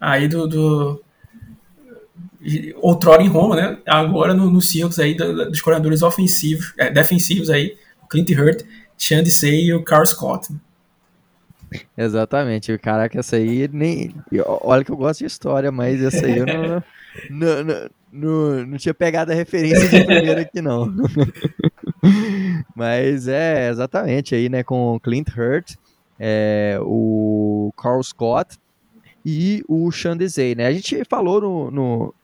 [0.00, 0.46] Aí do.
[0.46, 1.02] do
[2.76, 3.78] outrora em Roma, né?
[3.84, 7.76] Agora no, no Seahawks aí dos coordenadores ofensivos, é, defensivos aí,
[8.08, 8.62] Clint Hurt
[8.98, 10.48] Say e o Carl Scott.
[11.96, 14.14] Exatamente, caraca, essa aí nem.
[14.46, 16.82] Olha que eu gosto de história, mas essa aí eu não,
[17.30, 20.92] não, não, não, não tinha pegado a referência de primeira aqui, não.
[22.74, 24.62] mas é exatamente aí, né?
[24.62, 25.74] Com o Clint Hurt,
[26.18, 28.56] é, o Carl Scott
[29.24, 30.66] e o Sean Desai, né?
[30.66, 32.14] A gente falou no, no,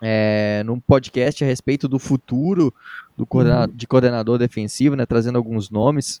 [0.00, 2.72] é, num podcast a respeito do futuro
[3.16, 6.20] do coordena de coordenador defensivo, né, trazendo alguns nomes.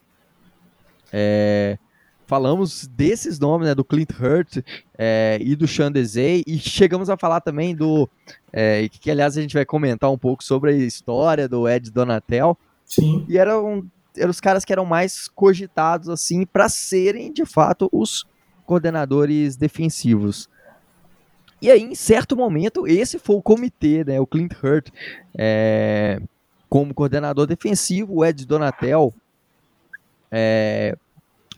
[1.12, 1.78] É,
[2.26, 4.64] falamos desses nomes, né, do Clint Hurt
[4.96, 8.08] é, e do Sean Desai, e chegamos a falar também do,
[8.52, 12.56] é, que aliás a gente vai comentar um pouco sobre a história do Ed Donatel.
[12.84, 13.24] Sim.
[13.28, 13.84] E eram,
[14.16, 18.24] eram os caras que eram mais cogitados assim para serem de fato os
[18.64, 20.48] coordenadores defensivos.
[21.60, 24.88] E aí, em certo momento, esse foi o comitê, né, o Clint Hurt,
[25.38, 26.20] é,
[26.72, 29.12] como coordenador defensivo, o Ed Donatel
[30.30, 30.96] é,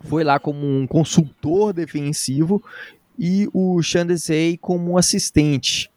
[0.00, 2.60] foi lá como um consultor defensivo
[3.16, 5.88] e o Chandesei como um assistente.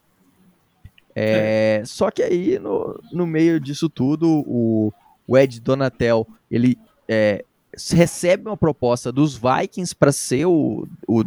[1.16, 1.86] É, é.
[1.86, 4.94] Só que aí, no, no meio disso tudo, o,
[5.28, 6.78] o Ed Donatel, ele
[7.08, 7.44] é,
[7.90, 11.24] recebe uma proposta dos Vikings para ser o, o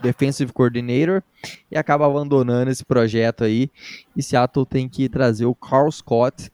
[0.00, 1.20] Defensive Coordinator
[1.68, 3.72] e acaba abandonando esse projeto aí.
[4.16, 6.48] E Seattle tem que trazer o Carl Scott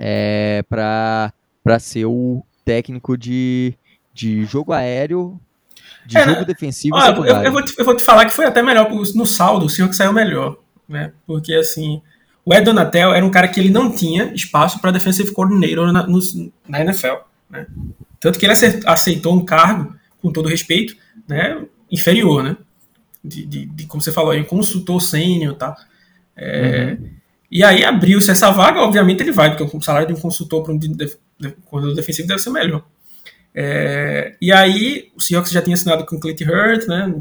[0.00, 3.74] é, para ser o técnico de,
[4.14, 5.38] de jogo aéreo,
[6.06, 8.46] de é, jogo defensivo olha, eu, eu, vou te, eu vou te falar que foi
[8.46, 10.56] até melhor no saldo, o Seahawks saiu melhor,
[10.88, 11.12] né?
[11.26, 12.00] Porque assim,
[12.44, 16.06] o Ed Donatel era um cara que ele não tinha espaço para defensive coordinator na,
[16.06, 16.18] no,
[16.66, 17.16] na NFL,
[17.50, 17.66] né?
[18.18, 18.54] Tanto que ele
[18.86, 20.94] aceitou um cargo, com todo respeito,
[21.26, 21.62] né?
[21.90, 22.56] inferior, né?
[23.22, 25.76] De, de, de como você falou, aí, um consultor sênior tá?
[26.36, 27.10] É, uhum.
[27.50, 30.72] E aí abriu-se essa vaga, obviamente ele vai, porque o salário de um consultor para
[30.72, 30.78] um
[31.64, 32.84] coordenador defensivo deve ser melhor.
[33.52, 37.12] É, e aí o Seahawks já tinha assinado com o Clint Hurt, né?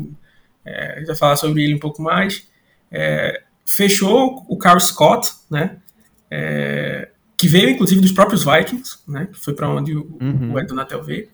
[0.63, 2.47] É, a gente vai falar sobre ele um pouco mais.
[2.91, 5.77] É, fechou o Carl Scott, né?
[6.29, 9.27] É, que veio inclusive dos próprios Vikings, né?
[9.31, 10.53] Que foi para onde o, uhum.
[10.53, 11.27] o Ed Donatel veio.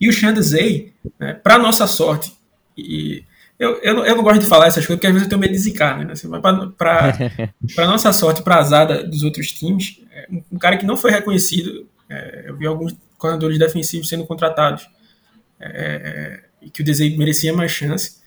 [0.00, 2.36] E o Sean Desai, né, para nossa sorte,
[2.76, 3.24] e
[3.62, 5.52] eu, eu, eu, não gosto de falar essas coisas porque às vezes eu tenho medo
[5.52, 6.12] de zicar, né?
[6.12, 6.28] Assim,
[6.76, 7.14] para
[7.86, 12.46] nossa sorte, para azar dos outros times, é um cara que não foi reconhecido, é,
[12.48, 14.88] eu vi alguns coordenadores defensivos sendo contratados
[15.60, 18.20] é, é, e que o Desei merecia mais chance,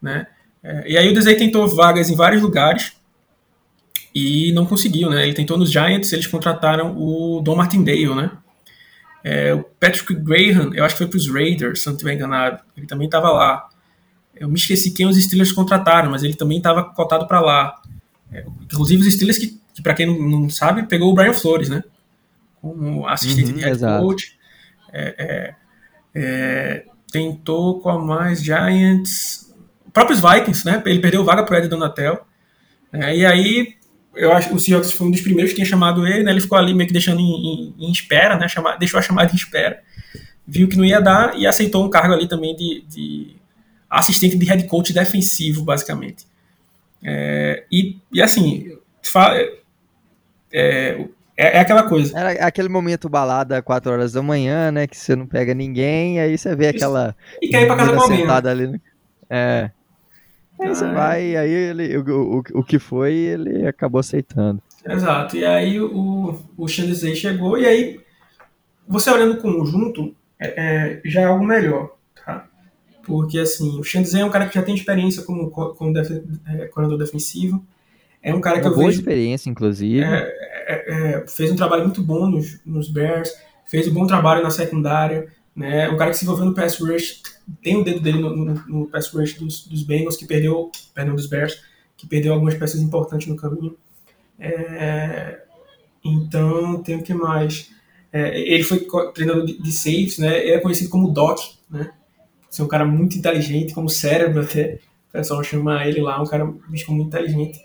[0.00, 0.26] né?
[0.62, 2.92] É, e aí o Desei tentou vagas em vários lugares
[4.14, 5.22] e não conseguiu, né?
[5.22, 8.30] Ele tentou nos Giants, eles contrataram o Don Martindale, né?
[9.24, 12.60] É, o Patrick Graham, eu acho que foi para os Raiders, se não estiver enganado,
[12.76, 13.71] ele também estava lá.
[14.34, 17.80] Eu me esqueci quem os Steelers contrataram, mas ele também estava cotado para lá.
[18.32, 21.68] É, inclusive os Steelers, que, que para quem não, não, sabe, pegou o Brian Flores,
[21.68, 21.84] né?
[22.60, 24.38] Como assistente uhum, de head coach.
[24.92, 25.54] É, é,
[26.14, 29.52] é, tentou com a mais Giants.
[29.92, 30.82] Próprios Vikings, né?
[30.86, 32.26] Ele perdeu vaga para Ed Donatel.
[32.92, 33.74] É, e aí,
[34.14, 36.30] eu acho que o Seahawks foi um dos primeiros que tinha chamado ele, né?
[36.30, 38.48] Ele ficou ali meio que deixando em, em, em espera, né?
[38.48, 39.82] Chama, deixou a chamada em espera.
[40.46, 43.36] Viu que não ia dar e aceitou um cargo ali também de, de
[43.98, 46.26] assistente de head coach defensivo, basicamente.
[47.04, 48.76] É, e, e assim,
[50.52, 52.16] é, é, é, aquela coisa.
[52.18, 54.86] Era aquele momento balada 4 horas da manhã, né?
[54.86, 57.14] Que você não pega ninguém, aí você vê aquela.
[57.40, 58.26] E quer ir pra casa alguém.
[58.26, 58.32] Né?
[58.32, 58.80] Ali, né?
[59.28, 59.70] É.
[60.60, 64.62] Aí você ah, vai, aí ele, o, o, o que foi, ele acabou aceitando.
[64.88, 65.36] Exato.
[65.36, 68.00] E aí o, o Shandizei chegou, e aí
[68.86, 71.96] você olhando o conjunto, é, é, já é algo melhor.
[73.04, 76.66] Porque, assim, o Shenzhen é um cara que já tem experiência como, como def, é,
[76.66, 77.64] coordenador defensivo.
[78.22, 80.04] É um cara Uma que eu boa vejo, experiência, inclusive.
[80.04, 80.32] É,
[80.66, 83.30] é, é, fez um trabalho muito bom nos, nos Bears,
[83.66, 85.28] fez um bom trabalho na secundária.
[85.54, 85.88] Né?
[85.90, 87.22] Um cara que se envolveu no pass rush,
[87.62, 91.14] tem o dedo dele no, no, no pass rush dos, dos Bengals, que perdeu, perdão,
[91.14, 91.60] dos Bears,
[91.96, 93.76] que perdeu algumas peças importantes no caminho.
[94.38, 95.40] É,
[96.04, 97.70] então, tem o que mais?
[98.12, 100.42] É, ele foi treinador de, de safes, né?
[100.42, 101.38] Ele é conhecido como Doc,
[101.70, 101.90] né?
[102.52, 104.78] Ser um cara muito inteligente, como cérebro até.
[105.08, 107.58] O pessoal chama ele lá, um cara bicho muito inteligente.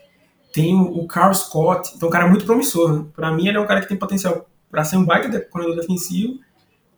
[0.53, 2.93] Tem o, Carl Scott, então um cara muito promissor.
[2.93, 3.05] Né?
[3.13, 6.39] Para mim, ele é um cara que tem potencial para ser um baita corredor defensivo.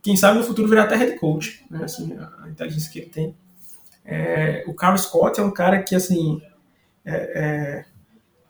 [0.04, 1.84] Quem sabe no futuro virar até head coach, né?
[1.84, 3.36] Assim, a, a inteligência que ele tem.
[4.06, 6.42] É, o Carl Scott é um cara que, assim,
[7.04, 7.86] é, é,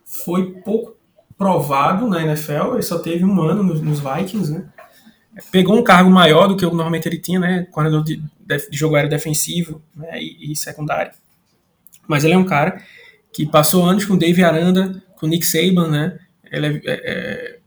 [0.06, 0.98] foi pouco
[1.38, 4.66] provado na NFL, ele só teve um ano nos, nos Vikings, né?
[5.50, 7.68] Pegou um cargo maior do que normalmente ele tinha, né?
[7.72, 8.22] Corredor de,
[8.58, 11.12] de jogo aéreo defensivo né, e, e, secundário.
[12.08, 12.82] Mas ele é um cara
[13.32, 16.20] que passou anos com o Dave Aranda, com o Nick Saban, né?
[16.52, 17.60] Ele é, é, é,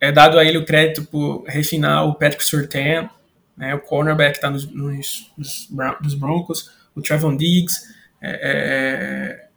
[0.00, 3.08] é dado a ele o crédito por refinar o Patrick Surtain,
[3.56, 7.82] né, o cornerback que está nos, nos, nos, Broncos, o Trevon Diggs.
[8.22, 9.48] É, é,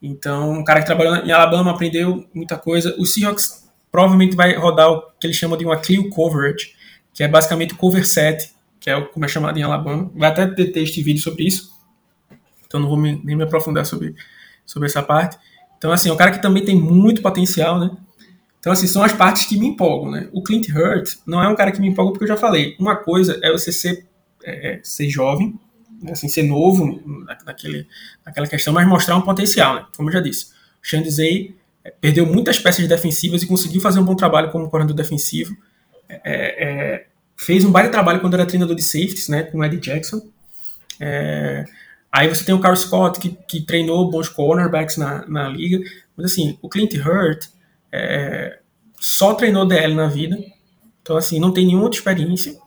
[0.00, 2.94] então, um cara que trabalhou em Alabama, aprendeu muita coisa.
[2.98, 6.74] O Seahawks provavelmente vai rodar o que eles chamam de uma clear coverage,
[7.12, 8.52] que é basicamente o cover set
[8.88, 10.10] que é como é chamado em Alabama.
[10.14, 11.70] Vai até ter texto e vídeo sobre isso,
[12.66, 14.14] então não vou me, nem me aprofundar sobre,
[14.64, 15.38] sobre essa parte.
[15.76, 17.90] Então, assim, é um cara que também tem muito potencial, né?
[18.58, 20.28] Então, assim, são as partes que me empolgam, né?
[20.32, 22.74] O Clint Hurt não é um cara que me empolga porque eu já falei.
[22.78, 24.06] Uma coisa é você ser,
[24.42, 25.58] é, é ser jovem,
[26.02, 26.12] né?
[26.12, 27.00] assim, ser novo
[27.44, 27.86] naquele,
[28.24, 29.86] naquela questão, mas mostrar um potencial, né?
[29.96, 30.46] Como eu já disse.
[30.82, 34.96] O Shandizei é, perdeu muitas peças defensivas e conseguiu fazer um bom trabalho como coordenador
[34.96, 35.56] defensivo.
[36.08, 37.06] É, é,
[37.38, 39.44] fez um baita trabalho quando era treinador de safeties, né?
[39.44, 40.20] Com o Eddie Jackson.
[41.00, 41.64] É,
[42.12, 45.78] aí você tem o Carl Scott, que, que treinou bons cornerbacks na, na liga.
[46.16, 47.46] Mas, assim, o Clint Hurt
[47.92, 48.58] é,
[49.00, 50.36] só treinou DL na vida.
[51.00, 52.58] Então, assim, não tem nenhuma outra experiência.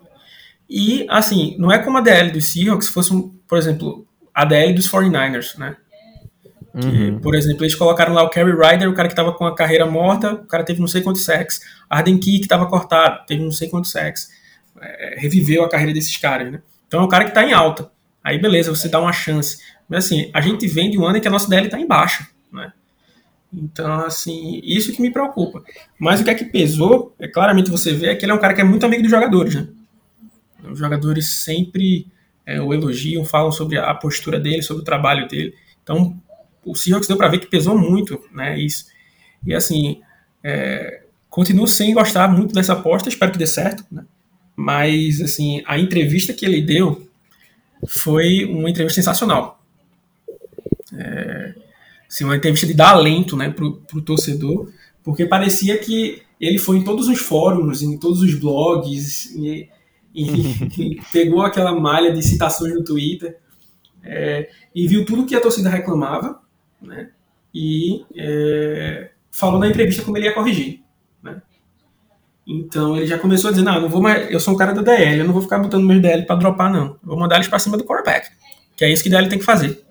[0.69, 4.73] E, assim, não é como a DL dos Seahawks fosse, um, por exemplo, a DL
[4.73, 5.75] dos 49ers, né?
[6.79, 7.19] Que, uhum.
[7.19, 9.85] Por exemplo, eles colocaram lá o Kerry Ryder, o cara que estava com a carreira
[9.85, 11.59] morta, o cara teve não sei quantos sacks.
[11.89, 14.29] Arden Key, que estava cortado, teve não sei quantos sacks.
[14.81, 16.61] É, reviveu a carreira desses caras, né?
[16.87, 17.91] Então é um cara que está em alta.
[18.23, 19.59] Aí beleza, você dá uma chance.
[19.87, 21.87] Mas assim, a gente vem de um ano em que a nossa DL está em
[21.87, 22.73] baixa, né?
[23.53, 25.61] Então, assim, isso que me preocupa.
[25.99, 28.39] Mas o que é que pesou, é claramente você vê, é que ele é um
[28.39, 29.67] cara que é muito amigo dos jogadores, né?
[30.63, 32.07] Os jogadores sempre
[32.45, 35.53] é, o elogiam, falam sobre a postura dele, sobre o trabalho dele.
[35.83, 36.17] Então,
[36.63, 38.57] o Seahawks deu para ver que pesou muito, né?
[38.57, 38.85] Isso.
[39.45, 40.01] E assim,
[40.43, 44.05] é, continuo sem gostar muito dessa aposta, espero que dê certo, né?
[44.61, 47.07] Mas, assim, a entrevista que ele deu
[47.87, 49.59] foi uma entrevista sensacional.
[50.93, 51.55] É,
[52.07, 54.71] assim, uma entrevista de dar alento né, para o torcedor,
[55.03, 59.67] porque parecia que ele foi em todos os fóruns, em todos os blogs, e,
[60.13, 63.39] e, pegou aquela malha de citações no Twitter
[64.03, 66.39] é, e viu tudo que a torcida reclamava
[66.79, 67.09] né,
[67.51, 70.81] e é, falou na entrevista como ele ia corrigir.
[72.51, 74.73] Então ele já começou a dizer: Não, eu, não vou mais, eu sou um cara
[74.73, 76.87] da DL, eu não vou ficar botando meus DL para dropar, não.
[76.87, 78.29] Eu vou mandar eles para cima do quarterback,
[78.75, 79.81] que é isso que DL tem que fazer.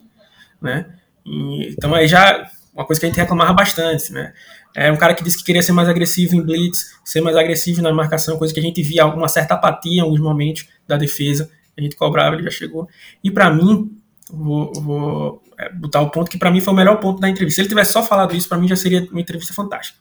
[0.60, 0.86] Né?
[1.24, 4.32] E, então aí já uma coisa que a gente reclamava bastante, né?
[4.74, 7.82] É um cara que disse que queria ser mais agressivo em blitz, ser mais agressivo
[7.82, 11.50] na marcação, coisa que a gente via alguma certa apatia em alguns momentos da defesa.
[11.76, 12.88] A gente cobrava, ele já chegou.
[13.24, 13.90] E para mim,
[14.30, 17.56] vou, vou é, botar o ponto que para mim foi o melhor ponto da entrevista.
[17.56, 19.98] Se ele tivesse só falado isso, para mim já seria uma entrevista fantástica.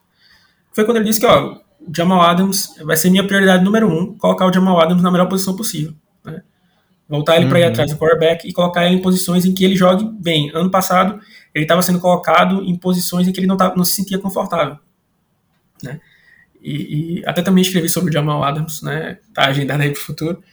[0.72, 4.18] Foi quando ele disse que, ó, o Jamal Adams vai ser minha prioridade número um,
[4.18, 5.94] colocar o Jamal Adams na melhor posição possível.
[6.24, 6.42] Né?
[7.08, 7.50] Voltar ele uhum.
[7.50, 10.52] para ir atrás do quarterback e colocar ele em posições em que ele jogue bem.
[10.54, 11.20] Ano passado,
[11.54, 14.78] ele estava sendo colocado em posições em que ele não, tava, não se sentia confortável.
[15.82, 16.00] Né?
[16.62, 19.18] E, e, até também escrevi sobre o Jamal Adams, né?
[19.34, 20.44] Tá agendado aí para o futuro.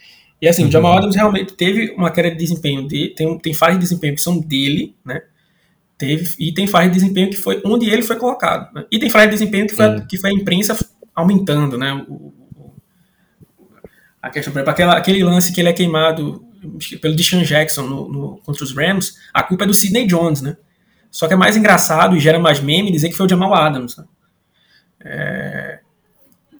[0.41, 0.69] E assim, uhum.
[0.69, 0.97] o Jamal uhum.
[0.99, 4.39] Adams realmente teve uma queda de desempenho de, tem, tem falhas de desempenho que são
[4.39, 5.21] dele, né?
[5.97, 8.71] Teve, e tem falhas de desempenho que foi onde ele foi colocado.
[8.73, 8.85] Né?
[8.91, 10.07] E tem falhas de desempenho que foi, uhum.
[10.07, 10.77] que foi a imprensa
[11.17, 11.91] aumentando, né?
[12.07, 12.73] O, o,
[14.21, 16.45] a questão, por exemplo, aquela, aquele lance que ele é queimado
[17.01, 20.57] pelo Deshaun Jackson no, no, contra os Rams, a culpa é do Sidney Jones, né?
[21.09, 23.97] Só que é mais engraçado e gera mais meme dizer que foi o Jamal Adams.
[23.97, 24.05] Né?
[25.03, 25.79] É,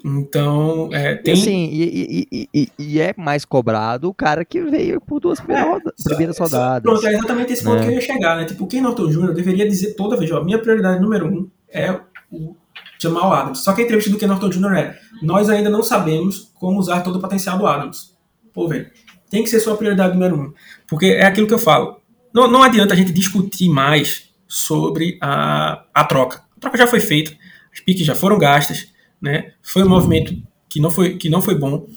[0.04, 1.36] então, é, tem.
[1.36, 6.04] Sim, e, e, e, e, é mais cobrado o cara que veio por duas é,
[6.04, 6.82] primeiras rodadas.
[6.82, 7.82] Pronto, é exatamente esse ponto né?
[7.84, 8.46] que eu ia chegar, né?
[8.46, 9.34] Tipo, Ken Norton Jr.
[9.34, 12.00] deveria dizer toda vez: ó, minha prioridade número um é
[12.32, 12.56] o
[13.00, 13.60] Jamal Adams.
[13.60, 14.74] Só que a entrevista do Ken Norton Jr.
[14.74, 18.16] é: nós ainda não sabemos como usar todo o potencial do Adams.
[18.54, 18.90] Pô, velho,
[19.30, 20.54] tem que ser sua prioridade número um.
[20.88, 22.02] Porque é aquilo que eu falo.
[22.34, 26.42] Não, não adianta a gente discutir mais sobre a, a troca.
[26.56, 27.36] A troca já foi feita,
[27.74, 28.88] as piques já foram gastas,
[29.22, 29.54] né?
[29.62, 30.36] Foi um movimento
[30.70, 31.88] que não foi, que não foi bom.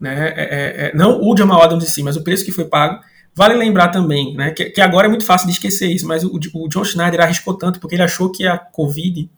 [0.00, 0.32] Né?
[0.36, 3.00] É, é, é não o Jamal Adams em si, mas o preço que foi pago.
[3.34, 6.40] Vale lembrar também, né, que, que agora é muito fácil de esquecer isso, mas o,
[6.54, 9.30] o John Schneider arriscou tanto porque ele achou que a Covid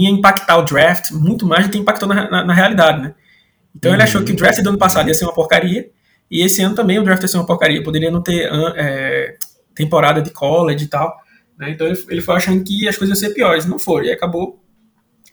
[0.00, 3.14] ia impactar o draft muito mais do que impactou na, na, na realidade, né?
[3.74, 3.96] Então uhum.
[3.96, 5.90] ele achou que o draft do ano passado ia ser uma porcaria
[6.30, 7.82] e esse ano também o draft ia ser uma porcaria.
[7.82, 9.36] Poderia não ter é,
[9.74, 11.14] temporada de college e tal.
[11.58, 11.70] Né?
[11.70, 13.66] Então ele, ele foi achando que as coisas iam ser piores.
[13.66, 14.06] Não foram.
[14.06, 14.58] E acabou.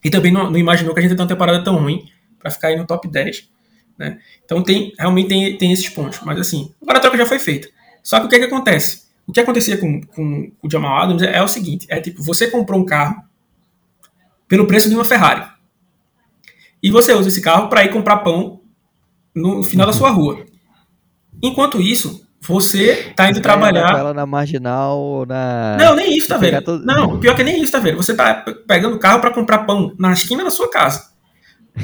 [0.03, 2.05] E também não, não imaginou que a gente ia ter uma temporada tão ruim
[2.37, 3.49] para ficar aí no top 10.
[3.97, 4.19] Né?
[4.43, 6.19] Então tem, realmente tem, tem esses pontos.
[6.25, 7.69] Mas assim, agora a troca já foi feita.
[8.03, 9.09] Só que o que, é que acontece?
[9.25, 12.47] O que acontecia com, com, o Jamal Adams é, é o seguinte: é tipo, você
[12.47, 13.21] comprou um carro
[14.49, 15.47] pelo preço de uma Ferrari.
[16.81, 18.61] E você usa esse carro para ir comprar pão
[19.33, 20.43] no final da sua rua.
[21.41, 23.97] Enquanto isso, você tá indo trabalhar.
[23.97, 25.77] Ela na marginal, na.
[25.79, 26.61] Não, nem isso, tá vendo?
[26.61, 26.85] Todo...
[26.85, 27.97] Não, pior que nem isso, tá vendo?
[27.97, 31.09] Você tá pegando o carro para comprar pão na esquina da sua casa.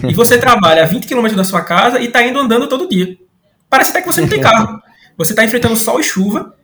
[0.03, 3.15] E você trabalha a 20 km da sua casa e tá indo andando todo dia.
[3.69, 4.81] Parece até que você não tem carro.
[5.17, 6.55] Você tá enfrentando sol e chuva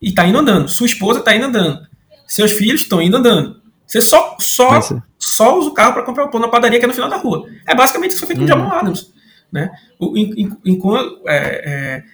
[0.00, 0.68] e tá indo andando.
[0.68, 1.80] Sua esposa tá indo andando.
[2.26, 3.57] Seus filhos estão indo andando.
[3.88, 4.80] Você só, só,
[5.18, 7.16] só usa o carro para comprar o pão na padaria que é no final da
[7.16, 7.48] rua.
[7.66, 9.12] É basicamente isso que foi feito com o Jamal Adams.
[9.50, 9.70] Né?
[10.64, 11.22] Enquanto.
[11.26, 12.04] É, é,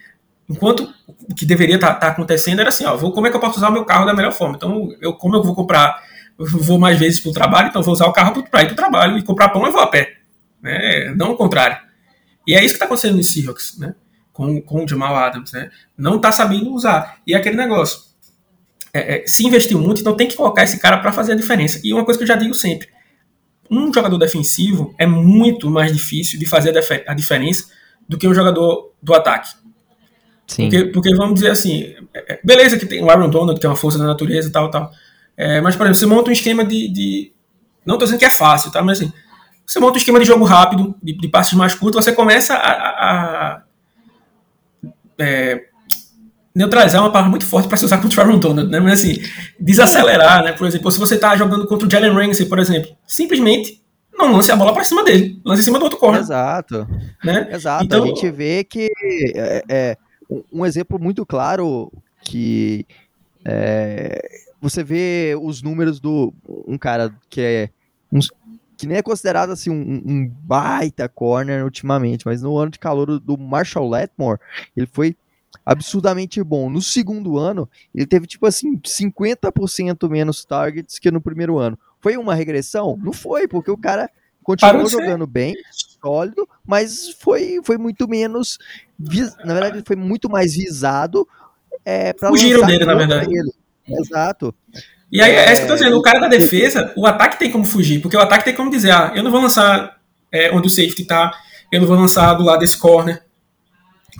[0.47, 3.37] Enquanto o que deveria estar tá, tá acontecendo era assim, ó, vou, como é que
[3.37, 4.57] eu posso usar o meu carro da melhor forma?
[4.57, 6.03] Então, eu, como eu vou comprar
[6.39, 8.73] eu vou mais vezes para o trabalho, então vou usar o carro para ir para
[8.73, 10.17] o trabalho e comprar pão eu vou a pé.
[10.61, 11.15] Né?
[11.17, 11.79] Não o contrário.
[12.47, 13.95] E é isso que está acontecendo no Seahawks, né?
[14.33, 15.71] Com, com o Jamal Adams, né?
[15.97, 17.19] Não está sabendo usar.
[17.27, 18.01] E é aquele negócio.
[18.95, 21.81] É, é, se investiu muito, então tem que colocar esse cara para fazer a diferença.
[21.83, 22.89] E uma coisa que eu já digo sempre:
[23.69, 27.65] um jogador defensivo é muito mais difícil de fazer a, a diferença
[28.09, 29.53] do que um jogador do ataque.
[30.47, 30.69] Sim.
[30.69, 33.77] Porque, porque vamos dizer assim, é, beleza que tem o Aaron Donald, que tem uma
[33.77, 34.93] força da natureza e tal, tal.
[35.37, 36.89] É, mas, por exemplo, você monta um esquema de.
[36.89, 37.33] de
[37.85, 38.81] não estou dizendo que é fácil, tá?
[38.81, 39.13] Mas assim,
[39.67, 42.71] você monta um esquema de jogo rápido, de, de passos mais curtos, você começa a,
[42.71, 43.63] a, a
[45.19, 45.65] é,
[46.55, 48.79] neutralizar uma palavra muito forte para se usar contra o Aaron Donald, né?
[48.79, 49.21] Mas assim,
[49.59, 50.53] desacelerar, né?
[50.53, 53.83] Por exemplo, se você está jogando contra o Jalen Ramsey, por exemplo, simplesmente
[54.17, 56.21] não lance a bola para cima dele, lance em cima do outro corner.
[56.21, 56.87] Exato.
[57.25, 57.49] Né?
[57.51, 57.85] Exato.
[57.85, 58.89] Então, a gente vê que
[59.35, 59.97] é, é
[60.53, 61.93] um exemplo muito claro
[62.23, 62.87] que
[63.45, 64.21] é,
[64.61, 66.33] você vê os números do
[66.67, 67.71] um cara que é
[68.13, 68.21] um,
[68.77, 73.19] que nem é considerado assim um, um, baita corner ultimamente, mas no ano de calor
[73.19, 74.41] do Marshall Letmore,
[74.77, 75.17] ele foi
[75.65, 76.69] absurdamente bom.
[76.69, 81.79] No segundo ano, ele teve tipo assim 50% menos targets que no primeiro ano.
[82.01, 82.99] Foi uma regressão?
[83.03, 84.11] Não foi, porque o cara
[84.43, 88.59] continuou jogando bem, sólido, mas foi, foi muito menos.
[89.45, 91.27] Na verdade, foi muito mais visado.
[91.85, 93.31] É, pra Fugiram dele, na verdade.
[93.89, 94.55] Exato.
[95.11, 97.39] E aí, é, é isso que eu tô dizendo, o cara da defesa, o ataque
[97.39, 99.99] tem como fugir, porque o ataque tem como dizer, ah, eu não vou lançar
[100.33, 101.33] é, onde o safety tá,
[101.71, 103.24] eu não vou lançar do lado desse corner,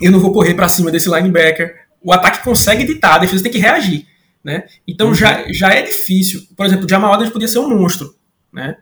[0.01, 1.75] eu não vou correr para cima desse linebacker.
[2.01, 4.05] O ataque consegue editar, a defesa tem que reagir,
[4.43, 4.65] né?
[4.87, 5.15] Então uhum.
[5.15, 6.41] já, já é difícil.
[6.55, 8.15] Por exemplo, o Jamal Adams podia ser um monstro,
[8.53, 8.77] né?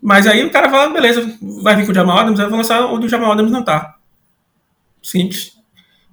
[0.00, 2.86] Mas aí o cara fala, beleza, vai vir com o Jamal Adams, eu vou lançar
[2.86, 3.96] onde o Jamal Adams não tá.
[5.02, 5.52] Simples.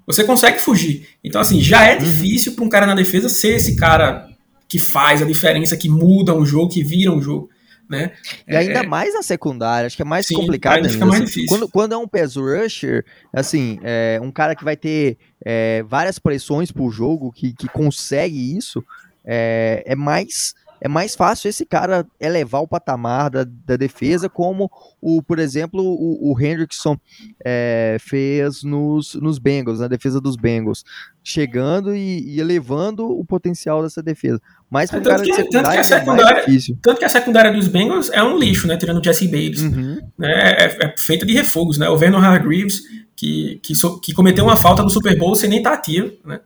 [0.07, 1.07] Você consegue fugir.
[1.23, 1.99] Então, assim, já é uhum.
[1.99, 4.29] difícil para um cara na defesa ser esse cara
[4.67, 7.49] que faz a diferença, que muda um jogo, que vira um jogo.
[7.89, 8.11] Né?
[8.47, 8.87] E ainda é...
[8.87, 10.77] mais na secundária, acho que é mais Sim, complicado.
[10.77, 11.49] Ainda fica mais assim, difícil.
[11.49, 16.17] Quando, quando é um pass rusher, assim, é um cara que vai ter é, várias
[16.17, 18.83] pressões por jogo, que, que consegue isso,
[19.23, 20.55] é, é mais
[20.85, 24.69] é mais fácil esse cara elevar o patamar da, da defesa, como
[25.01, 26.95] o, por exemplo, o, o Hendrickson
[27.43, 30.83] é, fez nos, nos Bengals, na defesa dos Bengals,
[31.23, 34.39] chegando e, e elevando o potencial dessa defesa.
[34.69, 36.77] Mas para é, cara que, de secundária, tanto que a secundária, é difícil.
[36.79, 38.77] Tanto que a secundária dos Bengals é um lixo, né?
[38.77, 39.63] Tirando o Jesse Bates.
[39.63, 39.97] Uhum.
[40.19, 41.89] Né, é, é, feita de refugos, né?
[41.89, 42.81] O Vernon Hargreaves,
[43.15, 46.41] que, que, so, que cometeu uma falta no Super Bowl sem nem estar ativo, né?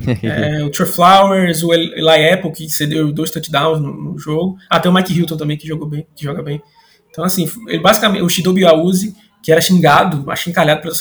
[0.22, 4.56] é, o Trey Flowers, o Eli Apple, que cedeu dois touchdowns no, no, jogo.
[4.70, 6.62] Até o Mike Hilton também, que jogou bem, que joga bem.
[7.10, 10.92] Então, assim, ele basicamente, o Shidobi Auzi, que era xingado, achincalhado por,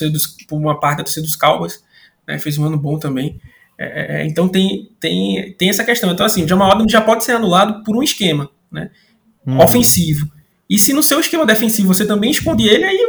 [0.47, 1.83] por uma parte da torcida dos Cowboys,
[2.27, 3.39] né, fez um ano bom também.
[3.77, 6.11] É, é, então tem, tem, tem essa questão.
[6.11, 8.89] Então, assim, o Jamal Adams já pode ser anulado por um esquema né,
[9.45, 9.59] hum.
[9.59, 10.31] ofensivo.
[10.69, 12.99] E se no seu esquema defensivo você também esconde ele, aí,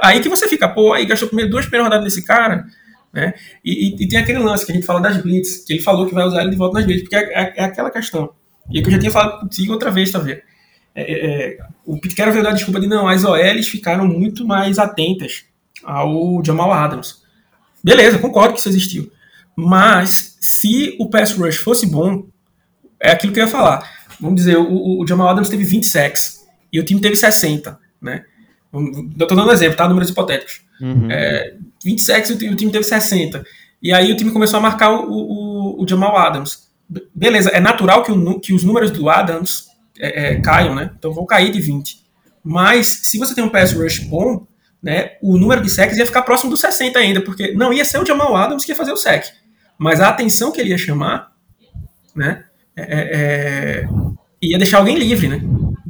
[0.00, 2.66] aí que você fica, pô, aí gastou primeiro duas primeiras rodadas nesse cara,
[3.14, 3.32] né?
[3.64, 6.06] E, e, e, tem aquele lance que a gente fala das blitz, que ele falou
[6.06, 8.30] que vai usar ele de volta nas blitz, porque é, é, é aquela questão.
[8.70, 10.40] E é que eu já tinha falado contigo outra vez, tá vendo?
[10.94, 14.78] É, é, é o Pitcairn veio dar desculpa de não, as OLs ficaram muito mais
[14.78, 15.44] atentas
[15.84, 17.22] ao Jamal Adams.
[17.82, 19.12] Beleza, concordo que isso existiu.
[19.54, 22.26] Mas se o pass rush fosse bom,
[22.98, 23.88] é aquilo que eu ia falar.
[24.18, 26.40] Vamos dizer, o, o Jamal Adams teve 20 sacks
[26.72, 28.24] e o time teve 60, né?
[28.72, 29.86] Eu tô dando exemplo, tá?
[29.86, 30.63] Números hipotéticos.
[30.80, 31.10] Uhum.
[31.10, 31.54] É,
[31.84, 33.44] 20 sacks e o time teve 60.
[33.82, 36.68] E aí o time começou a marcar o, o, o Jamal Adams.
[37.14, 39.66] Beleza, é natural que, o, que os números do Adams
[39.98, 40.90] é, é, caiam, né?
[40.98, 42.02] Então vão cair de 20.
[42.42, 44.46] Mas se você tem um pass rush bom,
[44.82, 47.98] né, o número de sacks ia ficar próximo dos 60 ainda, porque não ia ser
[47.98, 49.30] o Jamal Adams que ia fazer o sack.
[49.78, 51.32] Mas a atenção que ele ia chamar,
[52.14, 52.44] né,
[52.76, 53.88] é, é, é
[54.42, 55.40] ia deixar alguém livre, né?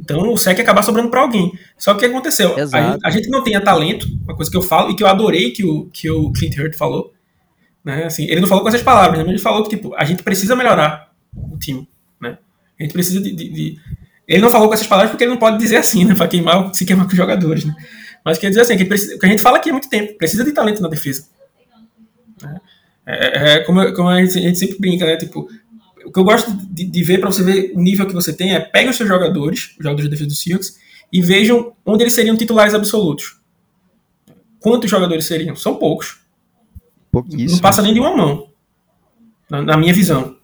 [0.05, 1.51] Então o SEC ia acabar sobrando para alguém.
[1.77, 2.55] Só que o que aconteceu?
[2.71, 5.49] A, a, gente não tinha talento, uma coisa que eu falo e que eu adorei
[5.49, 7.11] que o, que o Clint Hurt falou.
[7.83, 8.05] Né?
[8.05, 9.23] Assim, ele não falou com essas palavras, né?
[9.23, 11.89] mas ele falou que tipo, a gente precisa melhorar o time.
[12.21, 12.37] Né?
[12.79, 13.79] A gente precisa de, de, de,
[14.27, 16.13] Ele não falou com essas palavras porque ele não pode dizer assim, né?
[16.13, 17.65] Para queimar, se queimar com os jogadores.
[17.65, 17.75] Né?
[18.23, 20.43] Mas quer dizer assim, que, precisa, que a gente fala aqui há muito tempo, precisa
[20.43, 21.27] de talento na defesa.
[22.41, 22.61] Né?
[23.07, 25.17] É, é, como, como a, gente, a gente sempre brinca, né?
[25.17, 25.47] Tipo,
[26.05, 28.53] o que eu gosto de, de ver para você ver o nível que você tem
[28.53, 30.77] é pegue os seus jogadores, os jogadores de defesa do Seahawks,
[31.11, 33.39] e vejam onde eles seriam titulares absolutos.
[34.59, 35.55] Quantos jogadores seriam?
[35.55, 36.19] São poucos.
[37.13, 38.49] Não passa nem de uma mão.
[39.49, 40.35] Na, na minha visão.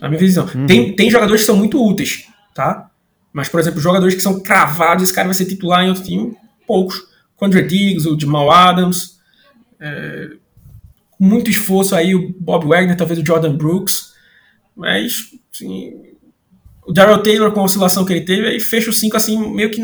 [0.00, 0.48] Na minha visão.
[0.54, 0.66] Uhum.
[0.66, 2.90] Tem, tem jogadores que são muito úteis, tá?
[3.32, 6.36] Mas, por exemplo, jogadores que são cravados, esse cara vai ser titular em outro time,
[6.66, 7.02] poucos.
[7.40, 9.18] O André Diggs, o Jamal Adams.
[9.80, 10.30] É,
[11.10, 14.13] com muito esforço aí, o Bob Wagner, talvez o Jordan Brooks.
[14.76, 15.92] Mas, assim,
[16.86, 19.70] o Daryl Taylor com a oscilação que ele teve, aí fecha o 5 assim, meio
[19.70, 19.80] que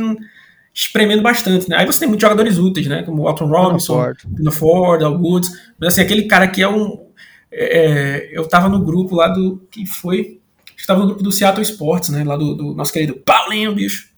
[0.75, 1.77] espremendo bastante, né?
[1.77, 3.03] Aí você tem muitos jogadores úteis, né?
[3.03, 7.09] Como o Alton Robinson, Pino Ford, Al Woods, mas assim, aquele cara que é um...
[7.53, 9.67] É, eu tava no grupo lá do...
[9.71, 10.41] que foi...
[10.77, 12.25] Estava no grupo do Seattle Sports, né?
[12.25, 14.09] Lá do, do nosso querido Paulinho, bicho.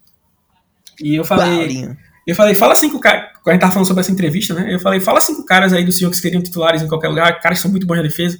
[1.00, 1.58] E eu falei...
[1.58, 1.96] Paulinho.
[2.26, 3.30] Eu falei, fala cinco caras.
[3.42, 4.72] Quando a gente tava falando sobre essa entrevista, né?
[4.72, 7.58] Eu falei, fala cinco caras aí do Seahawks que seriam titulares em qualquer lugar, caras
[7.58, 8.38] que são muito bons na defesa.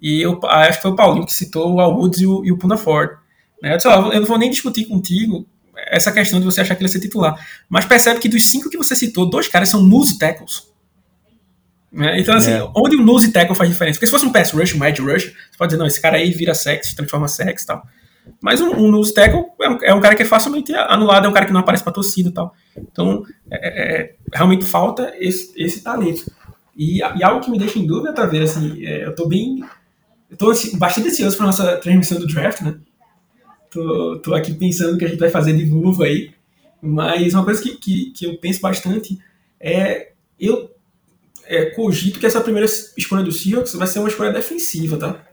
[0.00, 2.52] E eu acho que foi o Paulinho que citou o Al Woods e o, e
[2.52, 3.10] o Puna Ford.
[3.62, 3.74] Né?
[3.74, 5.46] Eu, disse, ó, eu não vou nem discutir contigo
[5.86, 7.38] essa questão de você achar que ele ia ser titular.
[7.68, 10.70] Mas percebe que dos cinco que você citou, dois caras são nose tackles.
[11.92, 12.20] Né?
[12.20, 12.70] Então, assim, é.
[12.74, 13.96] onde o nose tackle faz diferença?
[13.96, 16.16] Porque se fosse um pass rush, um edge rush, você pode dizer, não, esse cara
[16.16, 17.82] aí vira sex, transforma sex e tal.
[18.40, 21.28] Mas um, um nose tackle é um, é um, cara que é facilmente anulado, é
[21.28, 22.54] um cara que não aparece pra torcida e tal.
[22.76, 26.30] Então, é, é, é realmente falta esse, esse talento.
[26.76, 29.64] E, e, algo que me deixa em dúvida, talvez, assim, é, eu tô bem.
[30.30, 32.78] Eu tô assim, bastante ansioso pra nossa transmissão do draft, né?
[33.70, 36.32] Tô, tô aqui pensando o que a gente vai fazer de novo aí.
[36.80, 39.18] Mas uma coisa que, que, que eu penso bastante
[39.58, 40.12] é.
[40.38, 40.70] Eu
[41.44, 42.66] é, cogito que essa primeira
[42.96, 45.26] escolha do Seahawks vai ser uma escolha defensiva, tá?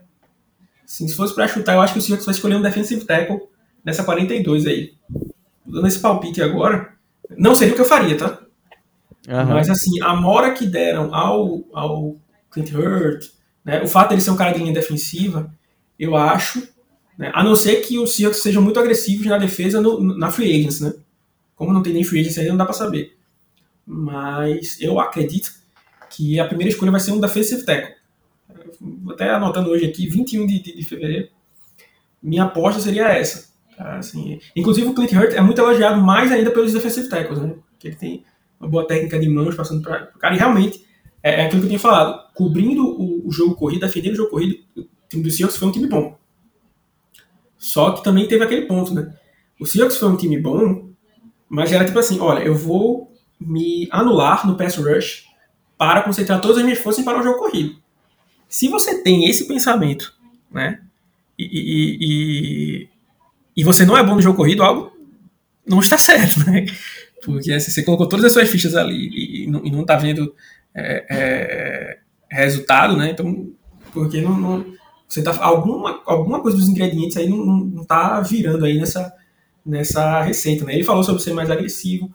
[0.84, 3.40] Assim, se fosse para chutar, eu acho que o Seahawks vai escolher um defensive tackle
[3.84, 4.94] nessa 42 aí.
[5.64, 6.94] Dando esse palpite agora,
[7.36, 8.40] não seria o que eu faria, tá?
[9.28, 9.44] Uhum.
[9.46, 12.16] Mas assim, a mora que deram ao, ao
[12.50, 13.26] Clint Hurt,
[13.68, 15.52] né, o fato dele ser um cara de linha defensiva,
[15.98, 16.66] eu acho,
[17.18, 20.50] né, a não ser que os Seahawks sejam muito agressivos na defesa no, na free
[20.50, 20.94] agents, né?
[21.54, 23.16] Como não tem nem free agents aí, não dá para saber.
[23.86, 25.52] Mas eu acredito
[26.10, 27.98] que a primeira escolha vai ser um defensive tackle
[29.10, 31.28] até anotando hoje aqui, 21 de, de, de fevereiro,
[32.22, 33.48] minha aposta seria essa.
[33.76, 33.96] Tá?
[33.96, 37.54] Assim, inclusive o Clint Hurt é muito elogiado mais ainda pelos defensive tackles, né?
[37.70, 38.24] Porque ele tem
[38.60, 40.84] uma boa técnica de mãos passando para cara e realmente
[41.22, 44.30] é, é, aquilo que eu tinha falado, cobrindo o, o, jogo corrido, defendendo o jogo
[44.30, 46.16] corrido, o time do Seahawks foi um time bom.
[47.56, 49.14] Só que também teve aquele ponto, né?
[49.60, 50.90] O Seahawks foi um time bom,
[51.48, 55.26] mas era tipo assim, olha, eu vou me anular no pass rush
[55.76, 57.76] para concentrar todas as minhas forças para o jogo corrido.
[58.48, 60.14] Se você tem esse pensamento,
[60.50, 60.80] né,
[61.38, 62.88] e, e, e,
[63.56, 64.92] e você não é bom no jogo corrido, algo
[65.66, 66.64] não está certo, né?
[67.22, 70.34] Porque assim, você colocou todas as suas fichas ali e, não, e não tá vendo
[70.78, 71.98] é,
[72.30, 73.10] é, resultado, né?
[73.10, 73.50] Então,
[73.92, 74.66] porque não, não,
[75.08, 79.12] você tá alguma, alguma coisa dos ingredientes aí não, não, tá virando aí nessa,
[79.64, 80.74] nessa receita, né?
[80.74, 82.12] Ele falou sobre ser mais agressivo,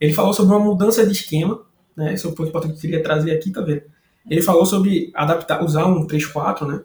[0.00, 1.62] ele falou sobre uma mudança de esquema,
[1.96, 2.14] né?
[2.14, 3.82] Esse é o ponto que eu queria trazer aqui, tá vendo?
[4.28, 6.80] Ele falou sobre adaptar, usar um 3-4, né?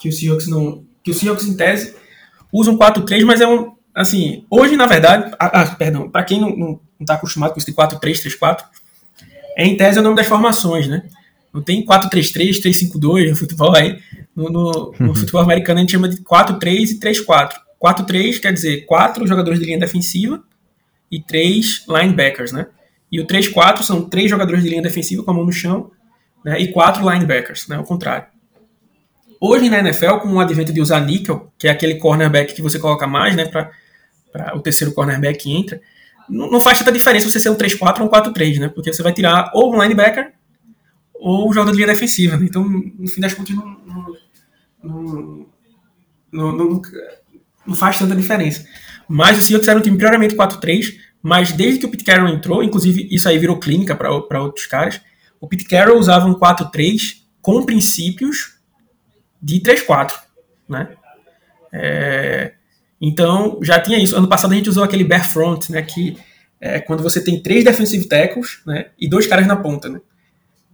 [0.00, 0.84] Que o Seahawks não.
[1.02, 1.96] Que o Seahawks, em tese,
[2.52, 3.76] usa um 4-3, mas é um.
[3.94, 5.34] Assim, hoje, na verdade.
[5.38, 8.64] Ah, ah perdão, para quem não, não, não tá acostumado com esse 4-3, 3-4,
[9.56, 11.02] é em tese é o nome das formações, né?
[11.52, 13.98] Não tem 4-3-3, 3-5-2 no futebol aí.
[14.34, 17.52] No, no, no futebol americano a gente chama de 4-3 e 3-4.
[17.82, 20.42] 4-3 quer dizer 4 jogadores de linha defensiva
[21.10, 22.66] e 3 linebackers, né?
[23.10, 25.90] E o 3-4 são 3 jogadores de linha defensiva com a mão no chão
[26.44, 28.26] né, e quatro linebackers, né, ao contrário.
[29.40, 32.78] Hoje na NFL, com o advento de usar níquel, que é aquele cornerback que você
[32.78, 33.70] coloca mais, né, para
[34.54, 35.80] o terceiro cornerback que entra,
[36.28, 39.12] não, faz tanta diferença você ser um 3-4 ou um 4-3, né, porque você vai
[39.12, 40.32] tirar ou um linebacker
[41.14, 42.36] ou o jogador de linha defensiva.
[42.36, 44.16] Né, então, no fim das contas, não,
[44.82, 45.46] não,
[46.32, 46.82] não,
[47.66, 48.66] não, faz tanta diferença.
[49.08, 52.62] Mas o Seahawks era um time prioriamente 4-3, mas desde que o Pete Carroll entrou,
[52.62, 55.00] inclusive isso aí virou clínica para outros caras,
[55.40, 58.56] o Pete Carroll usava um 4-3 com princípios
[59.40, 60.12] de 3-4,
[60.68, 60.96] né?
[61.72, 62.54] É,
[63.00, 64.16] então, já tinha isso.
[64.16, 65.82] Ano passado a gente usou aquele bear front, né?
[65.82, 66.16] Que
[66.60, 68.86] é quando você tem três defensive tackles, né?
[68.98, 70.00] E dois caras na ponta, né?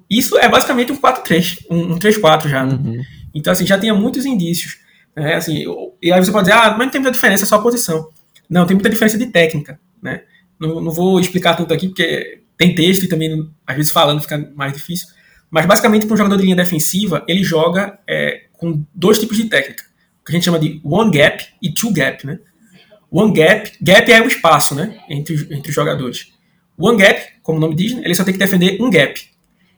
[0.09, 2.65] Isso é basicamente um 4-3, um, um 3-4 já.
[2.65, 2.75] Né?
[2.75, 3.03] Uhum.
[3.35, 4.79] Então, assim, já tinha muitos indícios.
[5.17, 5.35] Né?
[5.35, 5.65] Assim,
[6.03, 8.11] e aí você pode dizer, ah, mas não tem muita diferença, é só a posição.
[8.49, 10.23] Não, tem muita diferença de técnica, né?
[10.61, 14.53] Não, não vou explicar tanto aqui, porque tem texto e também, às vezes, falando fica
[14.55, 15.09] mais difícil.
[15.51, 19.49] Mas, basicamente, para um jogador de linha defensiva, ele joga é, com dois tipos de
[19.49, 19.85] técnica.
[20.25, 22.39] Que a gente chama de one gap e two gap, né?
[23.11, 24.99] One gap, gap é o espaço, né?
[25.09, 26.33] Entre, entre os jogadores.
[26.79, 29.21] One gap, como o nome diz, ele só tem que defender um gap.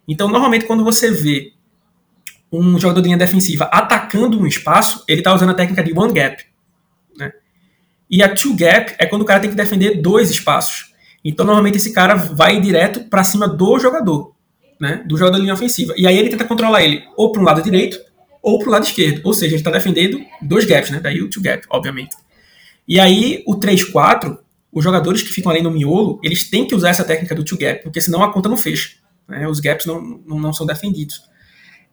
[0.06, 1.52] Então, normalmente, quando você vê
[2.52, 6.12] um jogador de linha defensiva atacando um espaço, ele está usando a técnica de one
[6.12, 6.44] gap.
[7.18, 7.32] Né?
[8.08, 10.92] E a two gap é quando o cara tem que defender dois espaços.
[11.24, 14.34] Então, normalmente, esse cara vai direto para cima do jogador,
[14.78, 15.02] né?
[15.06, 15.94] Do jogador da linha ofensiva.
[15.96, 17.98] E aí ele tenta controlar ele ou para um lado direito
[18.44, 19.22] ou para o lado esquerdo.
[19.24, 21.00] Ou seja, ele está defendendo dois gaps, né?
[21.00, 22.14] Daí o two gap, obviamente.
[22.86, 24.38] E aí, o 3-4,
[24.70, 27.56] os jogadores que ficam ali no miolo, eles têm que usar essa técnica do two
[27.56, 28.90] gap, porque senão a conta não fecha.
[29.26, 29.48] Né?
[29.48, 31.22] Os gaps não, não, não são defendidos.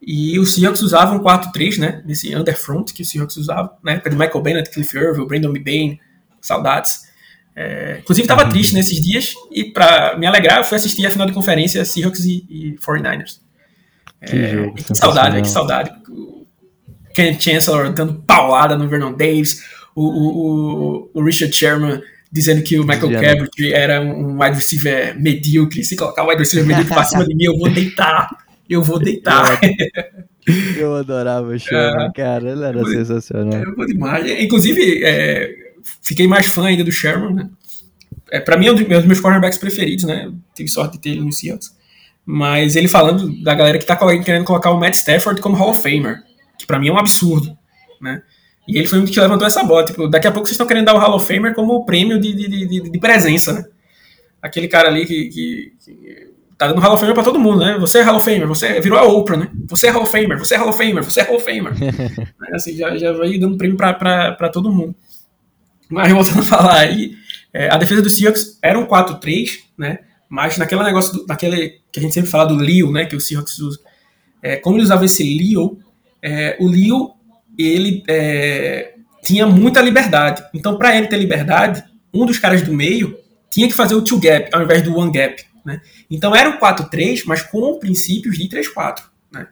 [0.01, 2.03] E o Seahawks usava um 4-3, né?
[2.05, 5.99] Nesse underfront que o Seahawks usava, na época de Michael Bennett, Cliff Irville, Brandon Bain,
[6.41, 7.09] saudades.
[7.55, 11.27] É, inclusive estava triste nesses dias e para me alegrar eu fui assistir a final
[11.27, 13.39] de conferência Seahawks e, e 49ers.
[14.25, 15.91] Que, é, jogo, que saudade, que saudade.
[17.21, 19.63] Ken Chancellor dando paulada no Vernon Davis,
[19.95, 22.01] o, o, o, Richard Sherman
[22.31, 25.83] dizendo que o Michael Cabot era um wide receiver medíocre.
[25.83, 28.29] Se colocar o wide receiver medíocre pra cima de mim, eu vou deitar.
[28.69, 29.59] Eu vou deitar.
[30.77, 32.51] Eu adorava o Sherman, uh, cara.
[32.51, 33.61] Ele era eu, sensacional.
[33.75, 34.41] Vou demais.
[34.41, 35.53] Inclusive, é,
[36.01, 37.49] fiquei mais fã ainda do Sherman, né?
[38.31, 40.31] É, pra mim é um dos meus cornerbacks preferidos, né?
[40.55, 41.75] Tive sorte de ter ele no Seahawks.
[42.25, 45.83] Mas ele falando da galera que tá querendo colocar o Matt Stafford como Hall of
[45.83, 46.23] Famer,
[46.61, 47.57] que para mim é um absurdo,
[47.99, 48.21] né?
[48.67, 49.83] E ele foi um que levantou essa bola.
[49.83, 52.33] Tipo, daqui a pouco vocês estão querendo dar o Hall of Famer como prêmio de,
[52.33, 53.65] de, de, de presença, né?
[54.41, 57.77] Aquele cara ali que, que, que tá dando Hall of Famer pra todo mundo, né?
[57.79, 59.49] Você é Hall of Famer, você virou a Oprah, né?
[59.67, 61.73] Você é Hall of Famer, você é Hall of Famer, você é Hall of Famer.
[62.53, 64.95] assim, já, já vai dando prêmio pra, pra, pra todo mundo.
[65.89, 67.15] Mas voltando a falar aí,
[67.53, 69.99] é, a defesa do Seahawks era um 4-3, né?
[70.29, 73.05] Mas naquele negócio, do, naquele que a gente sempre fala do Leo, né?
[73.05, 73.79] Que o Seahawks usa.
[74.41, 75.77] É, como ele usava esse Leo,
[76.21, 77.11] é, o Leo
[77.57, 80.43] ele é, tinha muita liberdade.
[80.53, 83.17] Então, para ele ter liberdade, um dos caras do meio
[83.49, 85.43] tinha que fazer o two gap ao invés do one gap.
[85.63, 85.81] Né?
[86.09, 89.03] Então era o 4-3, mas com princípios de 3-4.
[89.31, 89.47] Né?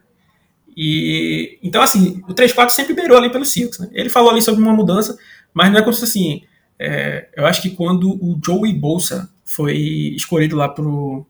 [0.76, 3.78] E, então, assim, o 3-4 sempre beirou ali pelo Seahawks.
[3.78, 3.88] Né?
[3.92, 5.16] Ele falou ali sobre uma mudança,
[5.52, 6.42] mas não é como se assim.
[6.78, 9.76] É, eu acho que quando o Joey Bolsa foi
[10.14, 11.26] escolhido lá pro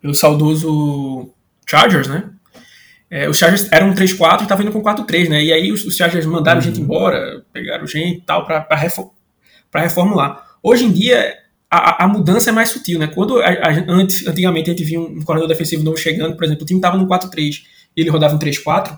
[0.00, 1.30] pelo saudoso
[1.66, 2.30] Chargers, né?
[3.10, 5.42] É, os Chargers eram 3-4 e estavam indo com 4-3, né?
[5.42, 6.66] E aí os, os Chargers mandaram uhum.
[6.66, 9.10] gente embora, pegaram gente e tal para reform,
[9.74, 10.46] reformular.
[10.62, 11.36] Hoje em dia,
[11.68, 13.08] a, a, mudança é mais sutil, né?
[13.08, 16.44] Quando a, a, antes, antigamente a gente via um, um corredor defensivo novo chegando, por
[16.44, 17.62] exemplo, o time estava no 4-3
[17.96, 18.96] e ele rodava um 3-4,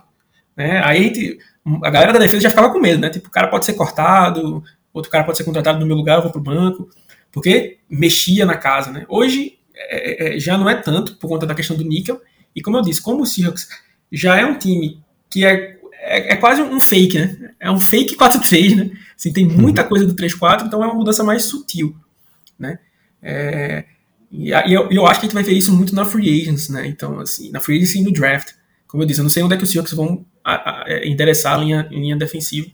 [0.55, 0.83] né?
[0.85, 1.39] Aí a, gente,
[1.83, 3.09] a galera da defesa já ficava com medo, né?
[3.09, 6.23] Tipo, o cara pode ser cortado, outro cara pode ser contratado no meu lugar, eu
[6.23, 6.91] vou pro banco,
[7.33, 9.07] porque mexia na casa, né?
[9.09, 12.21] Hoje é, é, já não é tanto por conta da questão do níquel,
[12.55, 13.69] e como eu disse, como o Seahawks
[14.13, 17.55] já é um time que é, é, é quase um fake, né?
[17.59, 18.91] É um fake 4-3, né?
[19.17, 21.97] Assim, tem muita coisa do 3-4, então é uma mudança mais sutil,
[22.59, 22.79] né?
[23.23, 23.85] É,
[24.31, 26.87] e, eu, eu, acho que a gente vai ver isso muito na free agents, né?
[26.87, 28.53] Então, assim, na free agents e no draft.
[28.87, 30.85] Como eu disse, eu não sei onde é que os Seahawks vão a, a, a
[30.89, 32.69] é, endereçar a linha, linha defensiva.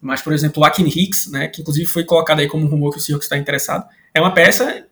[0.00, 2.90] Mas, por exemplo, o Akin Hicks, né, que inclusive foi colocado aí como um rumor
[2.90, 4.84] que o Seahawks está interessado, é uma peça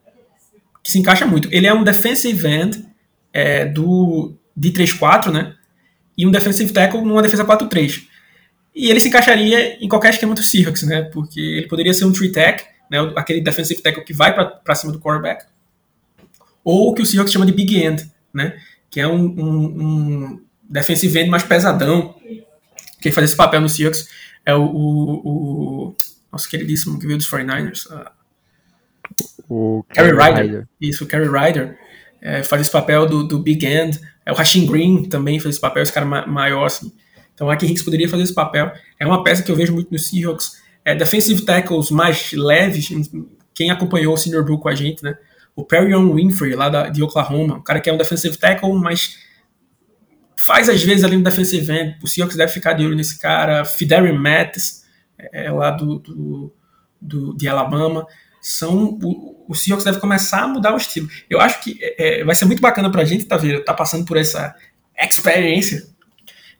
[0.83, 1.49] que se encaixa muito.
[1.51, 2.87] Ele é um defensive end
[3.33, 5.55] é, do, de 3-4, né?
[6.21, 8.07] E um defensive tackle numa defesa 4-3.
[8.75, 11.03] E ele se encaixaria em qualquer esquema do Seahawks, né?
[11.05, 12.99] Porque ele poderia ser um three tech, né?
[13.17, 15.47] aquele defensive tackle que vai para cima do quarterback,
[16.63, 18.61] ou o que o Seahawks chama de big end, né?
[18.91, 22.15] Que é um, um, um defensive end mais pesadão.
[23.01, 24.07] Quem faz esse papel no Seahawks
[24.45, 25.97] é o, o, o
[26.31, 28.11] nosso queridíssimo que veio dos 49ers, uh,
[29.49, 30.69] o Kerry Ryder.
[30.79, 31.79] Isso, o Kerry Ryder
[32.21, 33.99] é, faz esse papel do, do big end
[34.31, 36.93] o Rashin Green também fez esse papel, esse cara ma maior, assim.
[37.35, 38.71] Então o Aki Hicks poderia fazer esse papel.
[38.99, 40.61] É uma peça que eu vejo muito no Seahawks.
[40.85, 42.91] É, defensive tackles mais leves,
[43.55, 45.17] quem acompanhou o Senior Blue com a gente, né?
[45.55, 49.19] O Perrion Winfrey, lá da, de Oklahoma, um cara que é um defensive tackle, mas
[50.37, 51.99] faz às vezes ali no defensive end.
[52.03, 53.65] O Seahawks deve ficar de olho nesse cara.
[53.65, 54.85] Fiderian Mattis,
[55.33, 56.55] é, lá do, do,
[57.01, 58.07] do, de Alabama
[58.41, 61.09] são o, o Seahawks deve começar a mudar o estilo.
[61.29, 63.65] Eu acho que é, é vai ser muito bacana pra gente, tá vendo?
[63.65, 64.55] Tá passando por essa
[64.97, 65.89] experiência,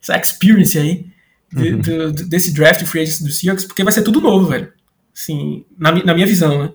[0.03, 1.07] essa experience aí
[1.53, 1.81] de, uhum.
[1.81, 4.73] do, desse draft free agents do Seahawks, porque vai ser tudo novo, velho.
[5.17, 6.73] Assim, na, na minha visão, né?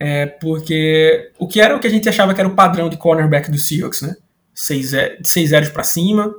[0.00, 2.96] É porque o que era o que a gente achava que era o padrão de
[2.96, 4.16] cornerback do Seahawks, né?
[4.52, 6.34] 6 zeros para cima,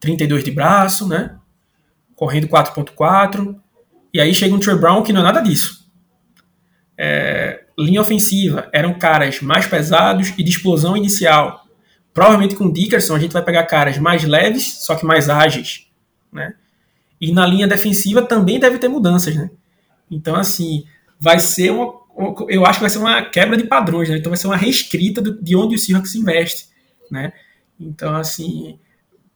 [0.00, 1.36] 32 de braço, né?
[2.14, 3.56] Correndo 4.4.
[4.14, 5.86] E aí chega um Trey Brown que não é nada disso
[6.96, 11.66] é, linha ofensiva eram caras mais pesados e de explosão inicial.
[12.12, 15.86] Provavelmente com o Dickerson a gente vai pegar caras mais leves, só que mais ágeis,
[16.32, 16.54] né?
[17.20, 19.50] E na linha defensiva também deve ter mudanças, né?
[20.10, 20.84] Então, assim,
[21.18, 21.94] vai ser uma.
[22.48, 24.16] Eu acho que vai ser uma quebra de padrões, né?
[24.16, 26.68] Então vai ser uma reescrita de onde o Seahawks investe,
[27.10, 27.32] né?
[27.78, 28.78] Então, assim,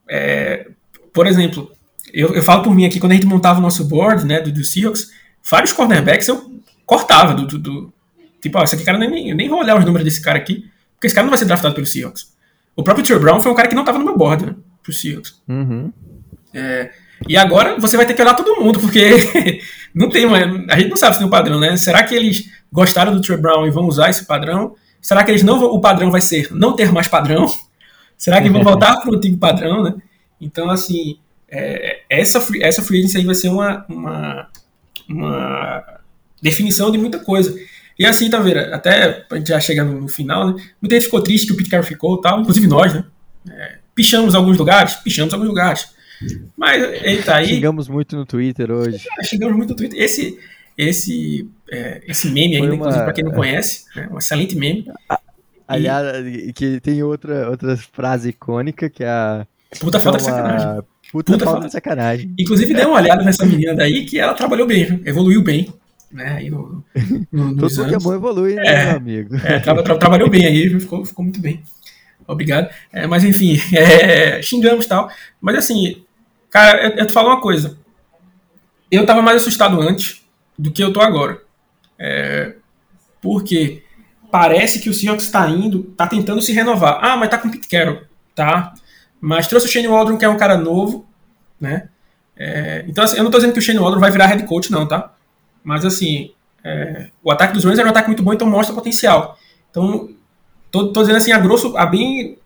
[0.09, 0.67] é,
[1.13, 1.71] por exemplo,
[2.13, 4.51] eu, eu falo por mim aqui, quando a gente montava o nosso board, né, do,
[4.51, 5.11] do Seahawks,
[5.47, 6.51] vários cornerbacks eu
[6.85, 7.93] cortava do, do,
[8.41, 10.65] tipo, ó, esse aqui cara nem, eu nem vou olhar os números desse cara aqui,
[10.95, 12.31] porque esse cara não vai ser draftado pelo Seahawks.
[12.75, 14.93] O próprio Trey Brown foi um cara que não estava no meu board, né, pro
[14.93, 15.41] Seahawks.
[15.47, 15.91] Uhum.
[16.53, 16.91] É,
[17.27, 19.61] e agora você vai ter que olhar todo mundo, porque
[19.93, 20.37] não tem uma,
[20.69, 21.77] a gente não sabe se tem um padrão, né?
[21.77, 24.75] Será que eles gostaram do Trey Brown e vão usar esse padrão?
[25.01, 27.47] Será que eles não o padrão vai ser não ter mais padrão?
[28.17, 29.95] será que vão voltar para o antigo padrão, né?
[30.39, 34.47] Então, assim, é, essa, essa free agency aí vai ser uma, uma,
[35.07, 35.83] uma
[36.41, 37.53] definição de muita coisa.
[38.01, 38.57] E assim, tá vendo?
[38.73, 40.63] Até a gente já chega no, final, né?
[40.81, 43.03] Muita gente ficou triste que o Pete Carroll ficou tal, inclusive nós, né?
[43.47, 45.87] É, pichamos alguns lugares, pichamos alguns lugares.
[46.57, 47.45] Mas ele tá aí.
[47.45, 49.05] Xingamos muito no Twitter hoje.
[49.19, 50.01] É, xingamos muito no Twitter.
[50.01, 50.35] Esse,
[50.75, 52.75] esse, é, esse meme ainda, uma...
[52.75, 54.91] inclusive, pra quem não conhece, é um excelente meme.
[55.67, 56.51] Aliás, e...
[56.53, 59.45] que tem outra, outra frase icônica que é a.
[59.79, 60.83] Puta falta de sacanagem.
[61.11, 62.33] Puta, Puta falta de sacanagem.
[62.39, 65.71] Inclusive, dê uma olhada nessa menina daí que ela trabalhou bem, evoluiu bem.
[66.11, 66.83] Né, aí no,
[67.31, 69.35] no, Todo que é bom evolui, né, é, meu amigo?
[69.37, 71.63] É, tra tra trabalhou bem aí, ficou, ficou muito bem.
[72.27, 72.69] Obrigado.
[72.91, 75.09] É, mas enfim, é, xingamos tal.
[75.39, 76.03] Mas assim,
[76.49, 77.77] cara, eu, eu te falo uma coisa.
[78.89, 80.25] Eu tava mais assustado antes
[80.57, 81.41] do que eu tô agora.
[81.97, 82.55] É,
[83.21, 83.83] porque
[84.29, 86.99] parece que o Seahawks está indo, tá tentando se renovar.
[87.01, 88.01] Ah, mas tá com o Pete Carroll,
[88.35, 88.73] tá?
[89.19, 91.05] Mas trouxe o Shane Waldron, que é um cara novo,
[91.59, 91.89] né?
[92.35, 94.71] É, então, assim, eu não tô dizendo que o Shane Waldron vai virar head coach,
[94.71, 95.13] não, tá?
[95.63, 96.31] Mas, assim,
[96.63, 99.37] é, o ataque dos Rams é um ataque muito bom, então mostra potencial.
[99.69, 100.09] Então,
[100.69, 102.37] tô, tô dizendo assim, a grosso, a bem...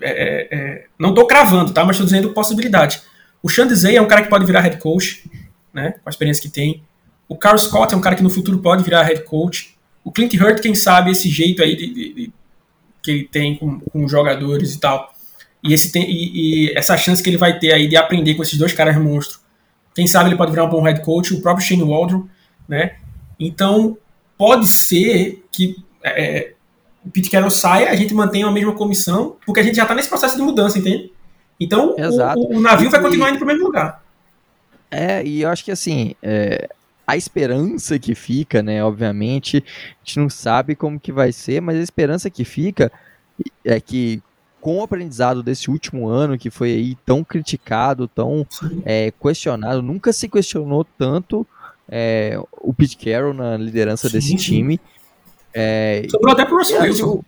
[0.00, 1.84] É, é, é não tô cravando, tá?
[1.84, 3.02] Mas tô dizendo possibilidade.
[3.42, 5.28] O Zay é um cara que pode virar head coach,
[5.72, 5.94] né?
[6.02, 6.82] Com a experiência que tem.
[7.28, 9.76] O Carl Scott é um cara que no futuro pode virar head coach.
[10.02, 12.32] O Clint Hurt, quem sabe, esse jeito aí de, de, de,
[13.02, 15.12] que ele tem com, com jogadores e tal
[15.62, 18.42] e, esse tem, e, e, essa chance que ele vai ter aí de aprender com
[18.42, 19.40] esses dois caras monstros.
[19.94, 22.26] Quem sabe ele pode virar um bom head coach, o próprio Shane Waldron,
[22.68, 22.96] né?
[23.40, 23.96] Então,
[24.36, 26.52] pode ser que é,
[27.04, 29.94] o Pete Carroll saia, a gente mantenha a mesma comissão, porque a gente já está
[29.94, 31.12] nesse processo de mudança, entende?
[31.58, 34.02] Então, o, o, navio vai continuar indo para o mesmo lugar.
[34.90, 36.68] É, e eu acho que assim, é,
[37.06, 41.76] a esperança que fica, né, obviamente, a gente não sabe como que vai ser, mas
[41.76, 42.92] a esperança que fica
[43.64, 44.22] é que
[44.60, 48.46] com o aprendizado desse último ano, que foi aí tão criticado, tão
[48.84, 51.46] é, questionado, nunca se questionou tanto
[51.88, 54.80] é, o Pete Carroll na liderança sim, desse time.
[55.54, 57.22] É, Sobrou até pro Russell Wilson.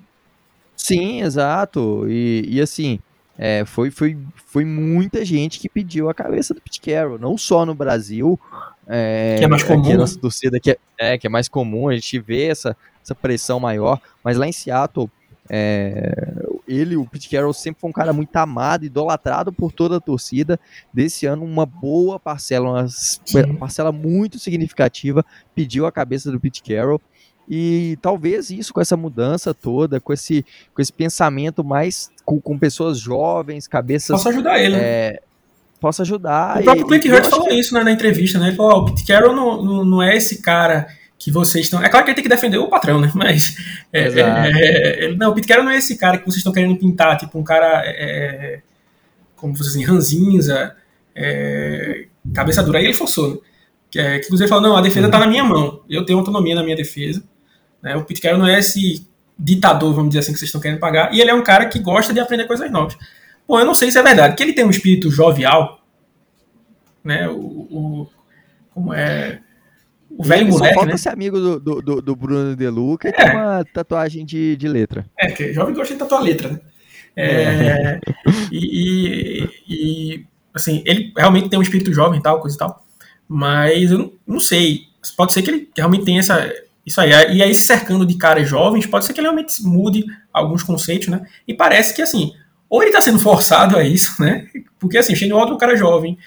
[0.76, 2.06] Sim, exato.
[2.08, 2.98] E, e assim,
[3.38, 7.64] é, foi, foi, foi muita gente que pediu a cabeça do Pete Carroll, não só
[7.64, 8.38] no Brasil.
[8.86, 9.82] É, que é mais comum.
[9.82, 12.76] Aqui a nossa torcida que é, é, que é mais comum, a gente vê essa,
[13.02, 15.10] essa pressão maior, mas lá em Seattle
[15.48, 16.14] é,
[16.70, 20.58] ele, o Pete Carroll, sempre foi um cara muito amado, idolatrado por toda a torcida.
[20.94, 23.56] Desse ano, uma boa parcela, uma Sim.
[23.58, 27.00] parcela muito significativa, pediu a cabeça do Pete Carroll.
[27.48, 32.56] E talvez isso, com essa mudança toda, com esse, com esse pensamento mais com, com
[32.56, 34.16] pessoas jovens, cabeças.
[34.16, 34.76] Possa ajudar ele.
[34.76, 35.20] É,
[35.80, 36.60] possa ajudar.
[36.60, 37.54] O próprio Clint Hurt falou que...
[37.54, 38.48] isso né, na entrevista, né?
[38.48, 40.86] Ele falou: oh, o Pete Carroll não, não, não é esse cara
[41.20, 41.84] que vocês estão.
[41.84, 43.12] É claro que ele tem que defender o patrão, né?
[43.14, 43.54] Mas.
[43.92, 46.76] É, é, é, não, o Pete Carroll não é esse cara que vocês estão querendo
[46.76, 47.82] pintar, tipo, um cara.
[47.84, 48.60] É, é
[49.36, 50.74] como vocês assim, ranzinza,
[51.14, 52.78] é, cabeça dura.
[52.78, 53.36] Aí ele forçou, né?
[53.90, 56.54] Que, é, que inclusive falou: não, a defesa está na minha mão, eu tenho autonomia
[56.54, 57.22] na minha defesa.
[57.82, 57.94] Né?
[57.96, 59.06] O Pete Carroll não é esse
[59.38, 61.12] ditador, vamos dizer assim, que vocês estão querendo pagar.
[61.12, 62.96] E ele é um cara que gosta de aprender coisas novas.
[63.46, 65.84] Bom, eu não sei se é verdade, que ele tem um espírito jovial,
[67.04, 67.28] né?
[67.28, 68.10] O, o
[68.72, 69.40] como é
[70.20, 70.94] o velho moleque, só né?
[70.94, 73.12] esse amigo do, do, do Bruno De Luca é.
[73.12, 75.06] tem uma tatuagem de, de letra.
[75.18, 76.60] É, que jovem gosta de tatuar letra, né?
[77.16, 78.00] É, é.
[78.52, 82.84] E, e, e, assim, ele realmente tem um espírito jovem e tal, coisa e tal.
[83.26, 84.82] Mas eu não, não, sei.
[85.16, 86.52] Pode ser que ele realmente tenha essa,
[86.84, 87.10] isso aí.
[87.10, 91.08] E aí, se cercando de caras jovens, pode ser que ele realmente mude alguns conceitos,
[91.08, 91.22] né?
[91.48, 92.34] E parece que, assim,
[92.68, 94.46] ou ele tá sendo forçado a isso, né?
[94.78, 96.18] Porque, assim, Shane Waldron é um cara jovem.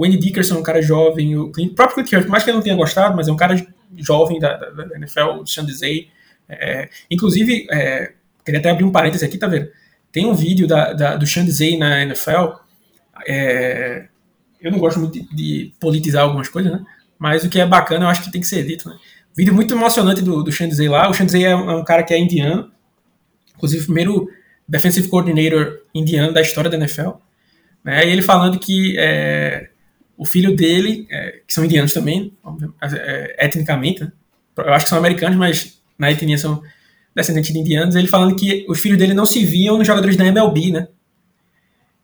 [0.00, 2.48] O Andy Dickerson é um cara jovem, o, Clint, o próprio Clint Hurt, mais que
[2.48, 3.54] ele não tenha gostado, mas é um cara
[3.98, 6.08] jovem da, da, da NFL, o Sean Desai.
[6.48, 9.68] É, inclusive, é, queria até abrir um parêntese aqui, tá vendo?
[10.10, 12.62] Tem um vídeo da, da do Sean Desai na NFL.
[13.28, 14.06] É,
[14.62, 16.82] eu não gosto muito de, de, politizar algumas coisas, né?
[17.18, 18.96] Mas o que é bacana, eu acho que tem que ser dito, né?
[19.36, 21.10] Vídeo muito emocionante do, do Sean Desai lá.
[21.10, 22.72] O Sean Desai é, um, é um cara que é indiano,
[23.54, 24.30] inclusive o primeiro
[24.66, 27.10] defensive coordinator indiano da história da NFL.
[27.84, 28.06] Né?
[28.06, 29.68] E ele falando que é,
[30.20, 32.30] o filho dele, é, que são indianos também,
[32.82, 34.12] é, etnicamente, né?
[34.58, 36.62] eu acho que são americanos, mas na etnia são
[37.16, 40.26] descendentes de indianos, ele falando que os filhos dele não se viam nos jogadores da
[40.26, 40.88] MLB, né?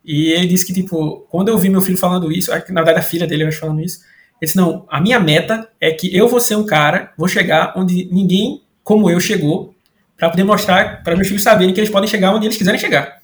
[0.02, 3.02] E ele disse que, tipo, quando eu vi meu filho falando isso, na verdade a
[3.02, 3.98] filha dele, eu acho, falando isso,
[4.40, 7.74] ele disse, não, a minha meta é que eu vou ser um cara, vou chegar
[7.76, 9.74] onde ninguém como eu chegou,
[10.16, 13.20] para poder mostrar para meus filhos saberem que eles podem chegar onde eles quiserem chegar.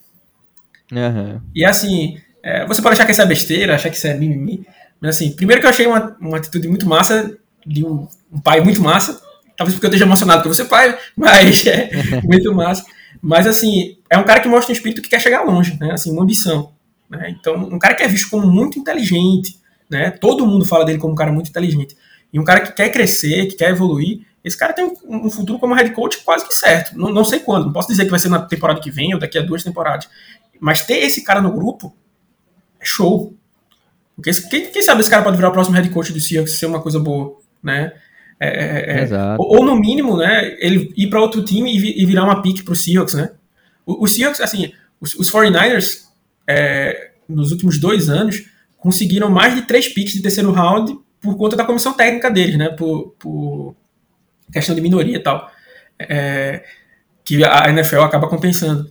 [0.93, 1.41] Uhum.
[1.55, 4.67] E assim, é, você pode achar que isso é besteira, achar que isso é mimimi,
[5.03, 7.37] mas assim, primeiro que eu achei uma, uma atitude muito massa,
[7.67, 9.21] de um, um pai muito massa,
[9.57, 11.91] talvez porque eu esteja emocionado por você pai, mas é
[12.23, 12.85] muito massa.
[13.21, 15.93] Mas, assim, é um cara que mostra um espírito que quer chegar longe, né?
[15.93, 16.73] Assim, uma ambição.
[17.11, 17.37] Né?
[17.39, 20.11] Então, um cara que é visto como muito inteligente, né?
[20.11, 21.97] Todo mundo fala dele como um cara muito inteligente.
[22.33, 25.75] E um cara que quer crescer, que quer evoluir, esse cara tem um futuro como
[25.75, 26.99] head coach quase que certo.
[26.99, 29.21] Não, não sei quando, não posso dizer que vai ser na temporada que vem ou
[29.21, 30.09] daqui a duas temporadas.
[30.59, 31.95] Mas ter esse cara no grupo
[32.81, 33.37] é show.
[34.15, 36.67] Porque quem, quem sabe esse cara pode virar o próximo head coach do Seahawks ser
[36.67, 37.93] uma coisa boa, né?
[38.39, 42.03] É, é, é, é ou, ou, no mínimo, né, ele ir para outro time e,
[42.03, 43.31] e, virar uma pick para o Seahawks, né?
[43.87, 46.01] O, o Seahawks, assim, os, os 49ers,
[46.47, 48.45] é, nos últimos dois anos,
[48.77, 52.69] conseguiram mais de três picks de terceiro round por conta da comissão técnica deles, né?
[52.71, 53.77] Por, por
[54.53, 55.49] questão de minoria e tal.
[55.99, 56.65] É,
[57.25, 58.91] que a NFL acaba compensando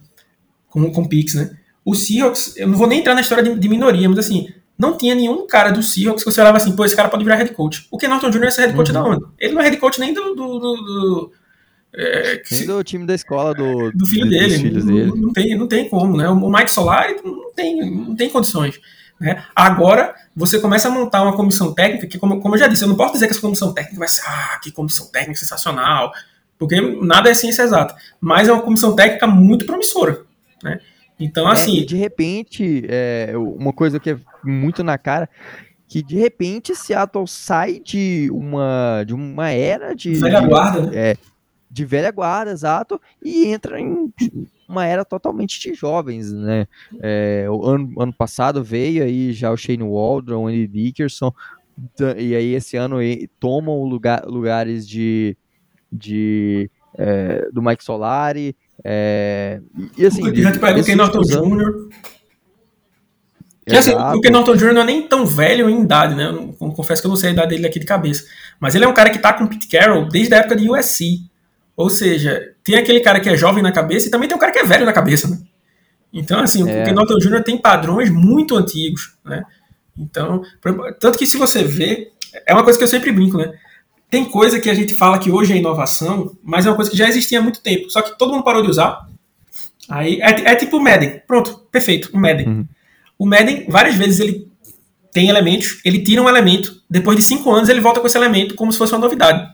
[0.69, 1.51] com, com picks, né?
[1.83, 4.47] O Seahawks, eu não vou nem entrar na história de, de minoria, mas assim,
[4.81, 7.35] não tinha nenhum cara do Seahawks que você olhava assim, pô, esse cara pode virar
[7.35, 7.87] head coach.
[7.91, 8.45] O Ken Norton Jr.
[8.45, 8.93] é head coach uhum.
[8.93, 9.25] da onde?
[9.39, 10.33] Ele não é head coach nem do.
[10.33, 11.31] do, do, do
[11.93, 14.71] é, nem do time da escola do, do filho dele.
[14.71, 15.11] Não, dele.
[15.15, 16.27] Não, tem, não tem como, né?
[16.27, 18.79] O Mike Solari não tem, não tem condições.
[19.19, 19.43] Né?
[19.55, 22.87] Agora, você começa a montar uma comissão técnica que, como, como eu já disse, eu
[22.87, 26.11] não posso dizer que essa comissão técnica vai ser, ah, que comissão técnica sensacional,
[26.57, 30.21] porque nada é ciência exata, mas é uma comissão técnica muito promissora.
[30.63, 30.79] Né?
[31.19, 31.81] Então, é, assim.
[31.81, 35.29] É, de repente, é, uma coisa que é muito na cara,
[35.87, 40.13] que de repente Seattle sai de uma, de uma era de.
[40.15, 40.91] Velha guarda, né?
[40.93, 41.17] É,
[41.69, 44.11] de velha guarda, exato, e entra em
[44.67, 46.67] uma era totalmente de jovens, né?
[47.01, 51.33] É, o ano, ano passado veio aí já o Shane Waldron, o Andy Dickerson,
[52.17, 52.97] e aí esse ano
[53.39, 55.37] tomam lugar, lugares de,
[55.91, 59.61] de é, do Mike Solari, é,
[59.97, 60.27] e assim.
[60.27, 60.97] O já te pegou o Ken
[63.71, 64.73] Que, assim, o Ken Norton Jr.
[64.73, 66.25] não é nem tão velho em idade, né?
[66.29, 68.25] Eu confesso que eu não sei a idade dele aqui de cabeça.
[68.59, 70.69] Mas ele é um cara que tá com o Pete Carroll desde a época de
[70.69, 71.21] USC.
[71.75, 74.51] Ou seja, tem aquele cara que é jovem na cabeça e também tem um cara
[74.51, 75.39] que é velho na cabeça, né?
[76.13, 76.81] Então, assim, é.
[76.81, 77.43] o Ken Norton Jr.
[77.43, 79.43] tem padrões muito antigos, né?
[79.97, 80.43] Então,
[80.99, 82.11] tanto que se você vê,
[82.45, 83.53] é uma coisa que eu sempre brinco, né?
[84.09, 86.97] Tem coisa que a gente fala que hoje é inovação, mas é uma coisa que
[86.97, 89.07] já existia há muito tempo, só que todo mundo parou de usar.
[89.87, 91.21] Aí é, é tipo o Madden.
[91.25, 92.47] Pronto, perfeito, o Madden.
[92.47, 92.67] Uhum.
[93.21, 94.51] O Madden, várias vezes ele
[95.13, 98.55] tem elementos, ele tira um elemento, depois de cinco anos ele volta com esse elemento
[98.55, 99.47] como se fosse uma novidade.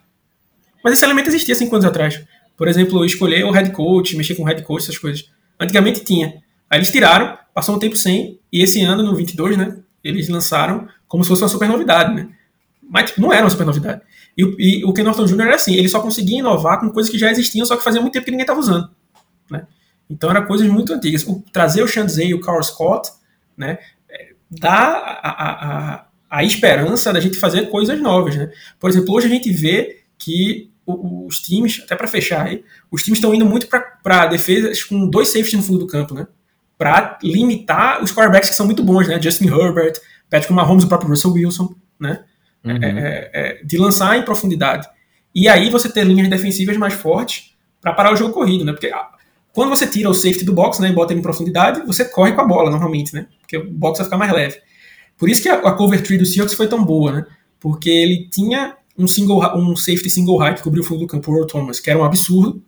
[0.81, 2.23] Mas esse elemento existia cinco anos atrás.
[2.55, 5.29] Por exemplo, escolher o head coach, mexer com o head coach, essas coisas.
[5.59, 6.41] Antigamente tinha.
[6.69, 10.87] Aí eles tiraram, passou um tempo sem, e esse ano, no 22, né, eles lançaram
[11.05, 12.29] como se fosse uma super novidade, né?
[12.89, 13.99] Mas tipo, não era uma super novidade.
[14.37, 15.41] E, e, o Ken Norton Jr.
[15.41, 18.13] era assim, ele só conseguia inovar com coisas que já existiam, só que fazia muito
[18.13, 18.89] tempo que ninguém estava usando.
[19.51, 19.67] Né?
[20.09, 21.27] Então eram coisas muito antigas.
[21.27, 23.11] O, trazer o Shanzay e o Carl Scott
[23.57, 23.79] né,
[24.49, 28.35] dá a, a, a, esperança da gente fazer coisas novas.
[28.35, 28.51] Né?
[28.79, 33.17] Por exemplo, hoje a gente vê que os times, até para fechar aí, os times
[33.17, 36.25] estão indo muito para defesas com dois safeties no fundo do campo, né?
[36.77, 39.21] Para limitar os quarterbacks que são muito bons, né?
[39.21, 39.99] Justin Herbert,
[40.29, 42.23] Patrick Mahomes, o próprio Russell Wilson, né?
[42.63, 42.79] É, uhum.
[42.83, 44.87] É, é, de lançar em profundidade.
[45.35, 48.71] E aí você ter linhas defensivas mais fortes para parar o jogo corrido, né?
[48.71, 48.89] Porque
[49.57, 52.31] quando você tira o safety do box né, e bota ele em profundidade, você corre
[52.33, 53.25] com a bola normalmente, né?
[53.41, 54.59] Porque o box vai ficar mais leve.
[55.17, 57.25] Por isso que a, a cover tree do Seahawks foi tão boa, né?
[57.59, 61.31] Porque ele tinha um, single, um safety single high que cobriu o fundo do campo,
[61.31, 62.61] o Thomas, que era um absurdo.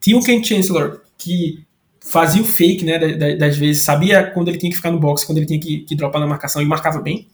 [0.00, 1.66] Tinha o Ken Chancellor, que
[2.00, 5.36] fazia o fake, né, das vezes, sabia quando ele tinha que ficar no box, quando
[5.36, 7.28] ele tinha que, que dropar na marcação e marcava bem.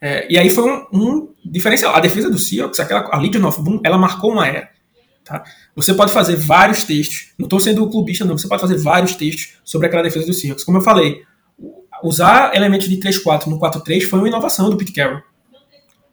[0.00, 1.94] É, e aí foi um, um, diferencial.
[1.94, 4.73] A defesa do Seahawks, aquela, a Legion of Boom, ela marcou uma era.
[5.24, 5.42] Tá?
[5.74, 9.54] Você pode fazer vários textos, não estou sendo clubista não, você pode fazer vários textos
[9.64, 10.64] sobre aquela defesa do Seahawks.
[10.64, 11.22] Como eu falei,
[12.02, 15.22] usar elementos de 3-4 no 4-3 foi uma inovação do Pete Carroll.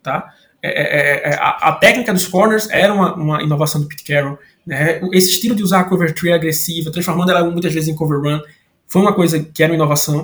[0.01, 0.34] Tá?
[0.64, 4.03] É, é, é, é, a, a, técnica dos corners era uma, uma inovação do Pete
[4.05, 4.39] Carroll.
[4.66, 5.01] Né?
[5.12, 8.39] Esse estilo de usar a cover tree agressiva, transformando ela muitas vezes em cover run,
[8.88, 10.24] foi uma coisa que era uma inovação.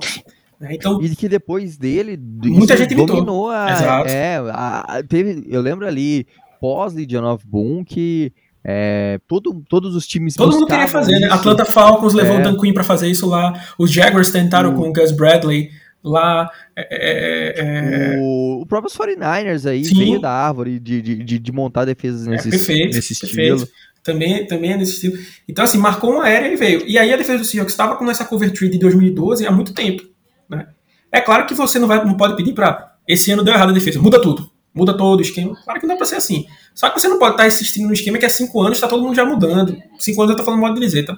[0.60, 0.70] Né?
[0.72, 4.10] Então, e que depois dele muita gente dominou a, Exato.
[4.10, 6.26] É, a, teve, eu lembro ali
[6.60, 8.32] pós Legion of Boom que
[8.70, 11.30] é, todo, todos os times todo mundo queria fazer né?
[11.32, 12.40] Atlanta Falcons levou é.
[12.42, 14.76] o Dan Quinn para fazer isso lá os Jaguars tentaram o...
[14.76, 15.70] com o Gus Bradley
[16.04, 19.96] lá é, é, é, o, o próprio 49ers aí Sim.
[19.96, 23.72] veio da árvore de, de, de montar defesas nesse, perfeito, nesse estilo perfeito.
[24.04, 25.18] Também, também é nesse estilo.
[25.50, 26.88] Então, assim, marcou uma era e veio.
[26.88, 29.74] E aí a defesa do Seahawks estava com essa cover tree de 2012 há muito
[29.74, 30.02] tempo.
[30.50, 30.66] Né?
[31.12, 33.74] É claro que você não, vai, não pode pedir para esse ano deu errado a
[33.74, 35.56] defesa, muda tudo, muda todo o esquema.
[35.64, 36.46] Claro que não dá para ser assim.
[36.74, 39.02] Só que você não pode estar insistindo no esquema que há cinco anos está todo
[39.02, 39.76] mundo já mudando.
[39.98, 41.18] Cinco anos eu estou falando modo de dizer, tá?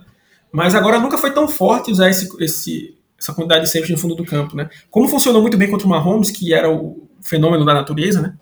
[0.52, 4.16] Mas agora nunca foi tão forte usar esse, esse, essa quantidade de safety no fundo
[4.16, 4.70] do campo, né?
[4.90, 8.34] Como funcionou muito bem contra o Mahomes, que era o fenômeno da natureza, né?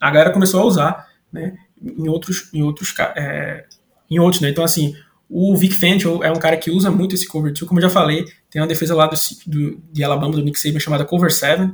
[0.00, 1.54] A galera começou a usar, né?
[1.80, 3.66] Em outros, em outros, é,
[4.10, 4.48] em outros, né?
[4.48, 4.94] Então assim,
[5.28, 7.90] O Vic Fangio é um cara que usa muito esse cover 2, como eu já
[7.90, 9.14] falei, tem uma defesa lá do,
[9.46, 11.70] do, de Alabama, do Nick Saban, chamada cover 7,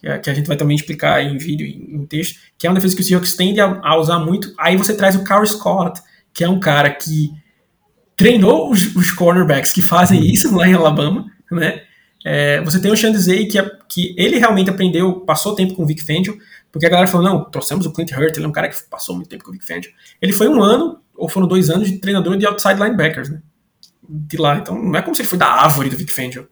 [0.00, 3.02] que, a gente vai também explicar em vídeo, em, texto, que é uma defesa que
[3.02, 4.52] o Seahawks tende a, a, usar muito.
[4.58, 6.00] Aí você traz o Carl Scott,
[6.32, 7.30] que é um cara que
[8.16, 11.82] treinou os, os cornerbacks que fazem isso lá em Alabama, né?
[12.24, 15.86] É, você tem o Shandzei, que, é, que ele realmente aprendeu, passou tempo com o
[15.86, 16.36] Vic Fangio,
[16.70, 19.14] porque a galera falou, não, trouxemos o Clint Hurt, ele é um cara que passou
[19.14, 19.92] muito tempo com o Vic Fangio.
[20.20, 23.40] Ele foi um ano, ou foram dois anos, de treinador de outside linebackers, né?
[24.08, 26.48] De lá, então não é como se ele foi da árvore do Vic Fangio.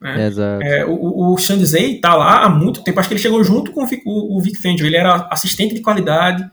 [0.00, 0.26] Né?
[0.26, 0.62] Exato.
[0.62, 3.82] É, o o Shandzei tá lá há muito tempo, acho que ele chegou junto com
[3.82, 6.48] o Vic, o, Vic Fangio, ele era assistente de qualidade,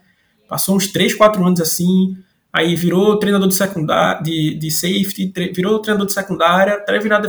[0.48, 2.16] passou uns 3, 4 anos assim,
[2.52, 7.22] aí virou treinador de secundária, de, de safety, tre virou treinador de secundária, até virar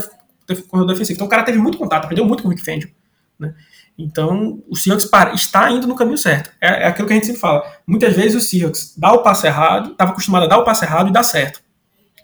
[0.68, 1.16] corredor defensivo.
[1.16, 2.90] Então o cara teve muito contato, aprendeu muito com o Vic Fangio.
[3.38, 3.54] Né?
[3.96, 6.50] Então o Seahawks está indo no caminho certo.
[6.60, 7.62] É, é, aquilo que a gente sempre fala.
[7.86, 11.08] Muitas vezes o Seahawks dá o passo errado, estava acostumado a dar o passo errado
[11.08, 11.60] e dá certo.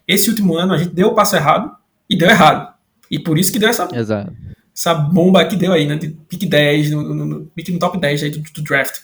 [0.07, 1.75] Esse último ano a gente deu o passo errado
[2.09, 2.76] e deu errado.
[3.11, 3.89] E por isso que deu essa,
[4.75, 5.97] essa bomba que deu aí, né?
[5.97, 9.01] De pick 10, no, no, no, no top 10 aí do, do draft.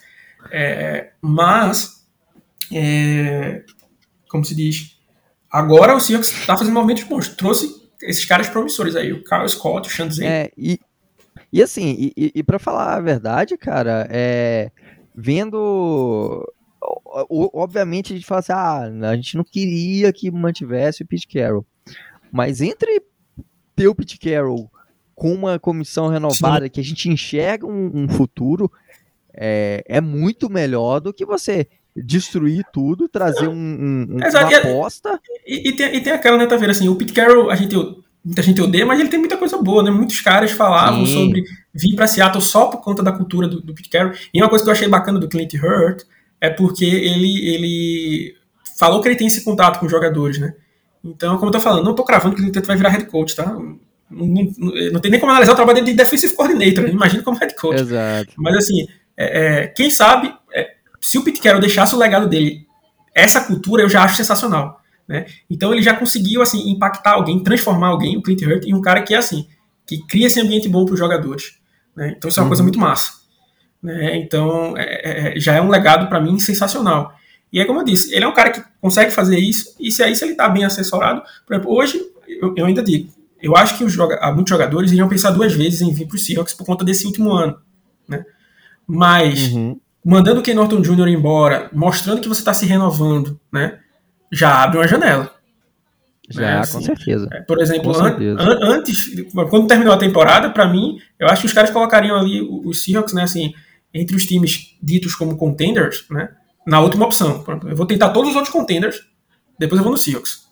[0.50, 2.05] É, mas,
[2.72, 3.62] é,
[4.28, 4.98] como se diz,
[5.50, 7.28] agora o Seahawks está fazendo movimentos bons.
[7.28, 7.68] Trouxe
[8.03, 10.26] esses caras promissores aí, o Carl Scott, o Shanzay.
[10.26, 10.80] É, e,
[11.53, 14.70] e assim, e, e para falar a verdade, cara, é,
[15.14, 16.44] vendo.
[17.14, 21.64] Obviamente a gente fala assim, ah, a gente não queria que mantivesse o Pete Carroll.
[22.32, 23.03] Mas entre
[23.83, 24.70] ter o Pete Carroll
[25.14, 26.70] com uma comissão renovada Sim.
[26.70, 28.70] que a gente enxerga um, um futuro,
[29.35, 35.20] é, é muito melhor do que você destruir tudo, trazer um, um, uma aposta.
[35.47, 37.74] E, e, tem, e tem aquela, né, tá vendo, assim, o Pete Carroll, a gente,
[38.24, 41.12] muita gente odeia, mas ele tem muita coisa boa, né, muitos caras falavam Sim.
[41.12, 44.49] sobre vir para Seattle só por conta da cultura do, do Pete Carroll, e uma
[44.49, 46.05] coisa que eu achei bacana do Clint Hurt
[46.41, 48.35] é porque ele, ele
[48.78, 50.55] falou que ele tem esse contato com os jogadores, né,
[51.05, 53.34] então, como eu tô falando, não tô cravando que o Clint vai virar head coach,
[53.34, 53.78] tá, não,
[54.11, 54.53] não,
[54.92, 56.90] não, tem nem como analisar o trabalho dele de defensive coordinator, né?
[56.90, 57.80] imagina como head coach.
[57.80, 58.32] Exato.
[58.36, 58.86] Mas assim,
[59.16, 62.66] é, é, quem sabe, é, se o Pete Carroll deixasse o legado dele,
[63.14, 64.80] essa cultura eu já acho sensacional.
[65.09, 65.26] Né?
[65.50, 69.03] Então ele já conseguiu assim impactar alguém, transformar alguém, o Clint Hurt, em um cara
[69.03, 69.46] que é assim,
[69.86, 71.59] que cria esse ambiente bom para os jogadores.
[71.96, 72.14] Né?
[72.16, 72.50] Então isso é uma uhum.
[72.50, 73.12] coisa muito massa.
[73.82, 74.16] Né?
[74.16, 77.12] Então é, é, já é um legado para mim sensacional.
[77.53, 80.03] E é como eu disse, ele é um cara que consegue fazer isso, e se
[80.03, 83.76] aí se ele está bem assessorado, por exemplo, hoje eu, eu ainda digo, eu acho
[83.76, 86.64] que os joga muitos jogadores iriam pensar duas vezes em vir para o Seahawks por
[86.64, 87.59] conta desse último ano.
[88.09, 88.24] Né?
[88.86, 91.09] Mas uhum mandando o Ken Norton Jr.
[91.09, 93.78] embora, mostrando que você está se renovando, né?
[94.32, 95.30] Já abre uma janela.
[96.28, 97.28] Já, né, assim, com certeza.
[97.32, 99.11] É, por exemplo, an an antes,
[99.50, 103.12] quando terminou a temporada, para mim, eu acho que os caras colocariam ali os Seahawks,
[103.12, 103.53] né, assim,
[103.92, 106.30] entre os times ditos como contenders, né,
[106.66, 107.44] na última opção.
[107.64, 109.00] Eu vou tentar todos os outros contenders,
[109.58, 110.46] depois eu vou no Seahawks.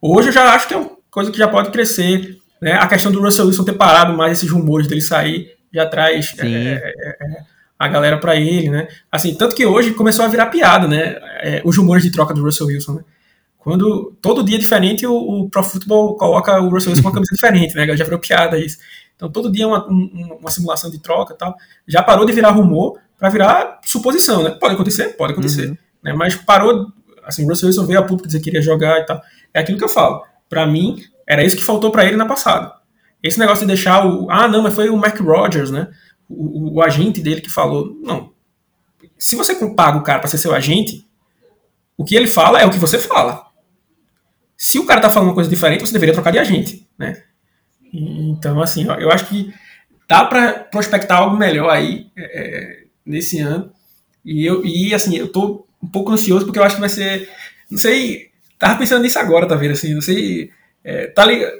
[0.00, 3.10] Hoje eu já acho que é uma coisa que já pode crescer, né, a questão
[3.10, 7.42] do Russell Wilson ter parado mais esses rumores dele sair, já traz é, é, é,
[7.78, 8.88] a galera para ele, né?
[9.12, 11.16] Assim, tanto que hoje começou a virar piada, né?
[11.42, 13.04] É, os rumores de troca do Russell Wilson, né?
[13.58, 17.32] Quando todo dia diferente o, o Pro Football coloca o Russell Wilson com uma camisa
[17.34, 17.96] diferente, né?
[17.96, 18.78] Já virou piada isso.
[19.16, 21.54] Então todo dia é uma, um, uma simulação de troca tal.
[21.86, 24.50] Já parou de virar rumor para virar suposição, né?
[24.50, 25.16] Pode acontecer?
[25.16, 25.68] Pode acontecer.
[25.68, 25.76] Uhum.
[26.02, 26.12] Né?
[26.12, 26.92] Mas parou,
[27.24, 29.20] assim, o Russell Wilson veio a público dizer que queria jogar e tal.
[29.52, 30.22] É aquilo que eu falo.
[30.48, 32.72] Para mim, era isso que faltou para ele na passada.
[33.22, 34.30] Esse negócio de deixar o.
[34.30, 35.88] Ah, não, mas foi o Mac Rogers, né?
[36.28, 38.32] o, o, agente dele que falou: não,
[39.18, 41.08] se você paga o cara para ser seu agente,
[41.96, 43.46] o que ele fala é o que você fala.
[44.56, 47.22] Se o cara tá falando uma coisa diferente, você deveria trocar de agente, né?
[47.92, 49.52] Então, assim, eu acho que
[50.08, 53.70] dá para prospectar algo melhor aí é, é, nesse ano.
[54.24, 57.28] E, eu, e, assim, eu tô um pouco ansioso porque eu acho que vai ser.
[57.70, 58.30] Não sei.
[58.58, 59.72] Tava pensando nisso agora, tá vendo?
[59.72, 60.50] Assim, não sei.
[60.82, 61.52] É, tá, ligado,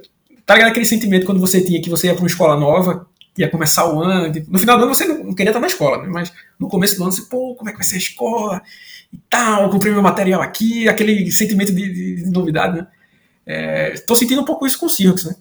[0.44, 3.06] tá ligado aquele sentimento quando você tinha que você ia para uma escola nova,
[3.38, 4.32] ia começar o ano.
[4.32, 6.08] Tipo, no final do ano você não queria estar na escola, né?
[6.10, 8.62] mas no começo do ano você, pô, como é que vai ser a escola?
[9.12, 12.86] E tal, comprei meu material aqui, aquele sentimento de, de, de novidade, né?
[13.44, 15.36] É, tô sentindo um pouco isso com o Circus, né?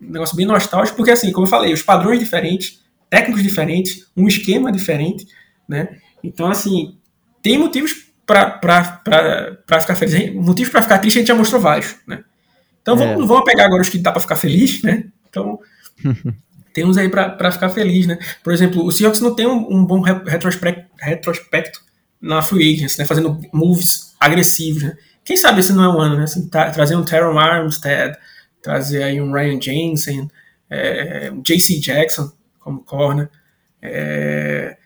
[0.00, 4.26] Um negócio bem nostálgico, porque assim, como eu falei, os padrões diferentes, técnicos diferentes, um
[4.26, 5.26] esquema diferente,
[5.68, 5.96] né?
[6.22, 6.96] Então, assim,
[7.42, 8.60] tem motivos para
[9.80, 10.34] ficar feliz.
[10.34, 12.24] Motivos para ficar triste a gente já mostrou vários, né?
[12.80, 12.98] Então é.
[12.98, 15.04] vamos, vamos pegar agora os que dá para ficar feliz, né?
[15.28, 15.58] Então,
[16.72, 18.18] temos aí para ficar feliz, né?
[18.42, 21.80] Por exemplo, o Seahawks não tem um, um bom retrospecto, retrospecto
[22.20, 23.04] na free agency, né?
[23.04, 24.96] Fazendo moves agressivos, né?
[25.24, 26.24] Quem sabe esse não é um ano, né?
[26.24, 28.16] Assim, tá, trazer um Teron Armstead,
[28.62, 30.30] trazer aí um Ryan Jensen,
[30.68, 32.30] é, um JC Jackson
[32.64, 33.30] como corner.
[33.80, 34.76] É,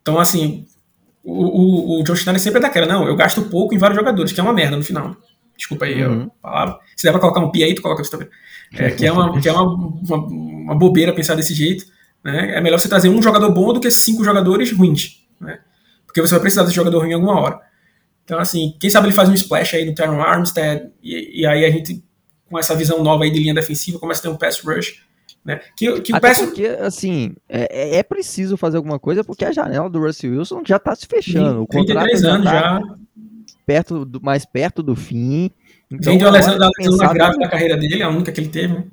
[0.00, 0.66] então, assim,
[1.22, 4.32] o, o, o Josh Allen sempre é daquela, não, eu gasto pouco em vários jogadores,
[4.32, 5.14] que é uma merda no final.
[5.56, 6.30] desculpa aí uhum.
[6.42, 6.78] a palavra.
[6.96, 8.28] Se der pra colocar um pi aí, tu coloca isso também.
[8.74, 11.84] É, que é, uma, que é uma, uma, uma, bobeira pensar desse jeito.
[12.24, 12.56] Né?
[12.56, 15.26] É melhor você trazer um jogador bom do que cinco jogadores ruins.
[15.38, 15.60] Né?
[16.06, 17.60] Porque você vai precisar desse jogador ruim em alguma hora.
[18.24, 21.64] Então, assim, quem sabe ele faz um splash aí no Terran Armstead, e, e, aí
[21.64, 22.04] a gente,
[22.48, 25.02] com essa visão nova aí de linha defensiva, começa a ter um pass rush.
[25.44, 25.60] Né?
[25.76, 26.40] Que, que Até pass...
[26.40, 30.62] porque, assim, é, é, é preciso fazer alguma coisa, porque a janela do Russell Wilson
[30.66, 31.62] já tá se fechando.
[31.62, 32.52] O 33 anos já.
[32.52, 32.96] Tá já.
[33.64, 35.50] Perto do, mais perto do fim.
[35.90, 38.48] Então, Vem de uma lesão, da lesão grave da carreira dele, a única que ele
[38.48, 38.84] teve, né?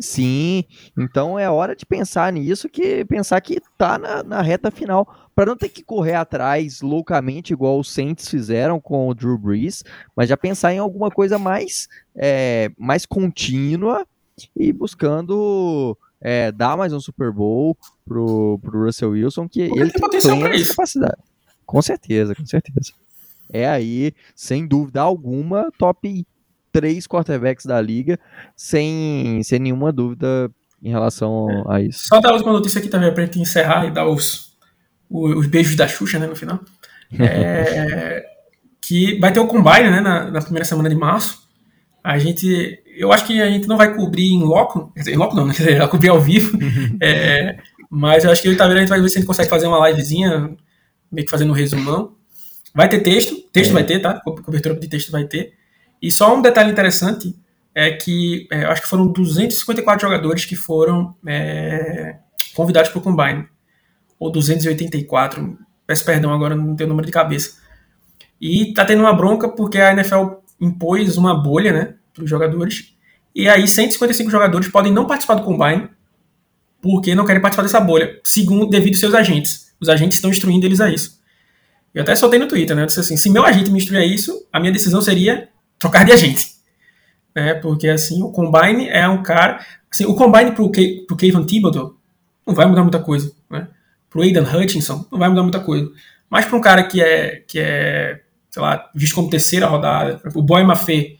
[0.00, 0.64] Sim,
[0.96, 5.46] então é hora de pensar nisso, que pensar que tá na, na reta final, para
[5.46, 9.82] não ter que correr atrás loucamente, igual os Saints fizeram com o Drew Brees,
[10.14, 14.06] mas já pensar em alguma coisa mais, é, mais contínua
[14.56, 19.90] e buscando é, dar mais um Super Bowl pro, pro Russell Wilson, que Porque ele
[19.90, 20.70] tem isso.
[20.70, 21.22] capacidade.
[21.64, 22.92] Com certeza, com certeza.
[23.50, 26.26] É aí, sem dúvida alguma, top
[26.72, 28.18] três quarterbacks da liga,
[28.56, 30.50] sem, sem nenhuma dúvida
[30.82, 31.64] em relação é.
[31.68, 32.06] a isso.
[32.06, 34.56] Só dar a última notícia aqui também, pra gente encerrar e dar os,
[35.10, 36.60] os, os beijos da Xuxa, né, no final.
[37.18, 38.22] É,
[38.82, 41.47] que vai ter o Combine, né, na, na, primeira semana de março.
[42.08, 45.18] A gente, eu acho que a gente não vai cobrir em loco, quer dizer, em
[45.18, 46.58] loco não, né, dizer, cobrir ao vivo,
[47.02, 47.58] é,
[47.90, 49.66] mas eu acho que eu e a gente vai ver se a gente consegue fazer
[49.66, 50.56] uma livezinha,
[51.12, 52.16] meio que fazendo um resumão.
[52.74, 53.74] Vai ter texto, texto é.
[53.74, 54.18] vai ter, tá?
[54.20, 55.52] Cobertura de texto vai ter.
[56.00, 57.36] E só um detalhe interessante
[57.74, 62.16] é que é, acho que foram 254 jogadores que foram é,
[62.54, 63.46] convidados para o Combine.
[64.18, 67.58] Ou 284, peço perdão, agora não tenho o número de cabeça.
[68.40, 72.94] E tá tendo uma bronca porque a NFL impôs uma bolha né, para os jogadores.
[73.34, 75.88] E aí 155 jogadores podem não participar do Combine
[76.80, 79.72] porque não querem participar dessa bolha, segundo devido aos seus agentes.
[79.80, 81.18] Os agentes estão instruindo eles a isso.
[81.94, 82.82] Eu até soltei no Twitter, né?
[82.82, 85.48] Eu disse assim, se meu agente me instruir a isso, a minha decisão seria
[85.78, 86.52] trocar de agente.
[87.34, 87.54] Né?
[87.54, 89.64] Porque assim, o Combine é um cara.
[89.90, 91.96] Assim, o Combine pro, pro Kevin Thibodeau
[92.46, 93.32] não vai mudar muita coisa.
[93.50, 93.68] Né?
[94.10, 95.90] Pro Aidan Hutchinson não vai mudar muita coisa.
[96.30, 100.42] Mas para um cara que é, que é, sei lá, visto como terceira rodada, o
[100.42, 101.17] Boy Maffei,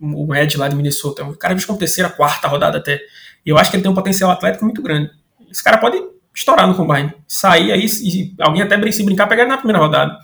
[0.00, 3.00] o Ed lá de Minnesota, um cara como terceira, quarta rodada até.
[3.44, 5.10] E eu acho que ele tem um potencial atlético muito grande.
[5.50, 6.00] Esse cara pode
[6.34, 10.18] estourar no combine, sair aí e alguém até se brincar pegar na primeira rodada.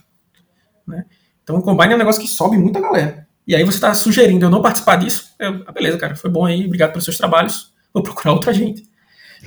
[0.86, 1.04] Né?
[1.42, 3.26] Então o combine é um negócio que sobe muita galera.
[3.46, 5.34] E aí você está sugerindo eu não participar disso.
[5.38, 7.72] Eu, ah, beleza, cara, foi bom aí, obrigado pelos seus trabalhos.
[7.92, 8.88] Vou procurar outra gente.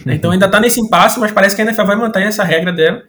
[0.05, 0.15] Né?
[0.15, 3.03] Então ainda está nesse impasse, mas parece que a NFL vai manter essa regra dela.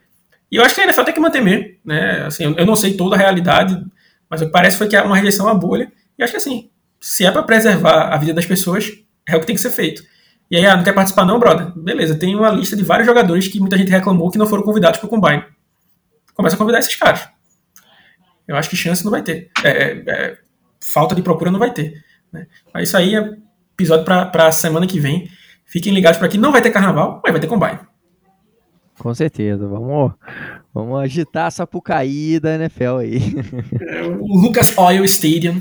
[0.51, 1.74] E eu acho que a NFL tem que manter mesmo.
[1.84, 2.24] Né?
[2.26, 3.82] Assim, eu não sei toda a realidade,
[4.28, 5.90] mas o que parece foi que é uma rejeição à bolha.
[6.18, 6.70] E acho que assim,
[7.05, 8.90] se é para preservar a vida das pessoas,
[9.28, 10.02] é o que tem que ser feito.
[10.50, 11.70] E aí, ah, não quer participar não, brother?
[11.76, 14.98] Beleza, tem uma lista de vários jogadores que muita gente reclamou que não foram convidados
[14.98, 15.44] para o Combine.
[16.32, 17.28] Começa a convidar esses caras.
[18.48, 19.50] Eu acho que chance não vai ter.
[19.62, 20.38] É, é, é
[20.80, 22.02] falta de procura não vai ter.
[22.32, 22.46] Né?
[22.72, 23.36] Mas isso aí é
[23.74, 25.28] episódio para a semana que vem.
[25.66, 27.80] Fiquem ligados para que não vai ter carnaval, mas vai ter combine.
[28.98, 30.12] Com certeza, vamos,
[30.72, 33.18] vamos agitar essa pucaí da NFL aí.
[33.82, 35.61] É, o Lucas Oil Stadium,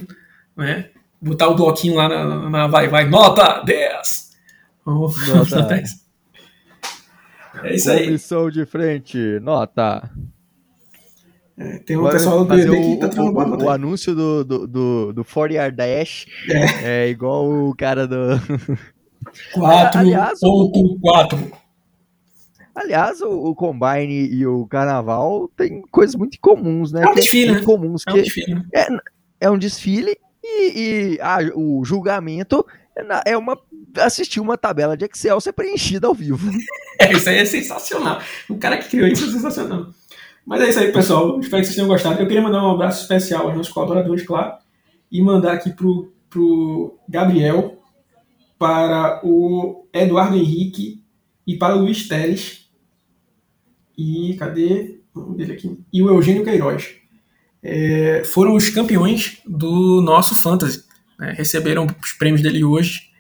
[0.55, 0.92] né?
[1.23, 4.31] Botar o bloquinho lá na, na vai, vai, nota 10.
[4.85, 6.03] nota 10.
[7.63, 8.05] É isso aí.
[8.05, 10.09] Comissão de frente, nota
[11.57, 13.61] é, tem um pessoal do EB que tá trabalhando.
[13.61, 17.03] O, o, o anúncio do, do, do, do 4 Yard Dash é.
[17.05, 18.15] é igual o cara do.
[19.55, 21.53] 4.4.
[22.75, 27.03] Aliás, o, o, Combine e o Carnaval tem coisas muito comuns, né?
[27.03, 27.61] É um desfile, né?
[27.61, 28.65] Comuns, é, um desfile.
[28.73, 28.87] É,
[29.41, 32.65] é um desfile e, e ah, o julgamento
[33.25, 33.57] é uma
[33.97, 36.49] assistir uma tabela de Excel ser preenchida ao vivo.
[36.99, 38.21] É, isso aí é sensacional.
[38.47, 39.87] O cara que criou isso é sensacional.
[40.45, 41.39] Mas é isso aí, pessoal.
[41.39, 42.21] Espero que vocês tenham gostado.
[42.21, 44.57] Eu queria mandar um abraço especial aos nossos colaboradores, claro,
[45.11, 47.81] e mandar aqui pro, pro Gabriel,
[48.59, 51.03] para o Eduardo Henrique
[51.47, 52.69] e para o Luiz Teles.
[53.97, 55.83] E cadê o dele aqui?
[55.91, 56.95] E o Eugênio Queiroz.
[57.63, 60.83] É, foram os campeões do nosso Fantasy.
[61.17, 61.33] Né?
[61.37, 63.13] Receberam os prêmios dele hoje.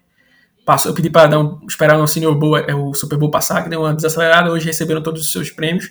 [0.65, 3.63] Passou, eu pedi para dar um, esperar o Senior Bowl, é, o Super Bowl passar,
[3.63, 4.51] que deu uma desacelerada.
[4.51, 5.89] Hoje receberam todos os seus prêmios.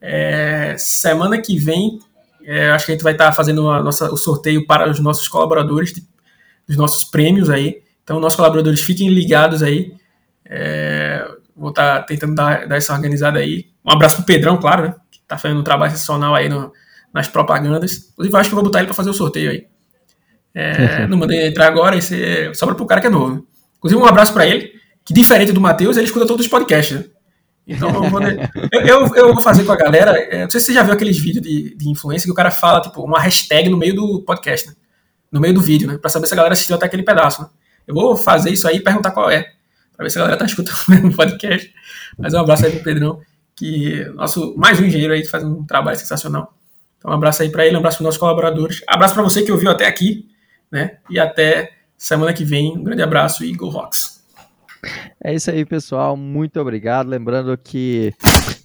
[0.00, 1.98] É, semana que vem,
[2.44, 5.28] é, acho que a gente vai estar tá fazendo nossa, o sorteio para os nossos
[5.28, 6.02] colaboradores, de,
[6.66, 7.82] dos nossos prêmios aí.
[8.04, 9.94] Então, nossos colaboradores fiquem ligados aí.
[10.44, 13.66] É, vou estar tá tentando dar, dar, essa organizada aí.
[13.84, 14.94] Um abraço pro Pedrão, claro, né?
[15.10, 16.72] Que tá fazendo um trabalho excepcional aí no,
[17.12, 18.10] nas propagandas.
[18.12, 19.66] Inclusive, acho que vou botar ele para fazer o sorteio aí.
[20.54, 23.46] É, não mandei entrar agora, e você sobra pro cara que é novo.
[23.78, 24.72] Inclusive, um abraço para ele,
[25.04, 26.96] que diferente do Matheus, ele escuta todos os podcasts.
[26.96, 27.04] Né?
[27.66, 28.20] Então eu vou,
[28.72, 30.18] eu, eu, vou fazer com a galera.
[30.18, 32.50] É, não sei se você já viu aqueles vídeos de, de influência que o cara
[32.50, 34.74] fala, tipo, uma hashtag no meio do podcast, né?
[35.32, 35.96] no meio do vídeo, né?
[35.96, 37.48] Pra saber se a galera assistiu até aquele pedaço, né?
[37.86, 39.50] Eu vou fazer isso aí e perguntar qual é.
[39.96, 41.72] Pra ver se a galera tá escutando o podcast.
[42.18, 43.20] Mas um abraço aí pro Pedrão,
[43.56, 46.54] que nosso mais um engenheiro aí que faz um trabalho sensacional.
[47.02, 48.80] Então um abraço aí para ele, um abraço para nossos colaboradores.
[48.86, 50.28] Abraço para você que ouviu até aqui,
[50.70, 50.98] né?
[51.10, 52.78] E até semana que vem.
[52.78, 54.22] Um grande abraço e Go Rocks.
[55.22, 56.16] É isso aí, pessoal.
[56.16, 57.08] Muito obrigado.
[57.08, 58.14] Lembrando que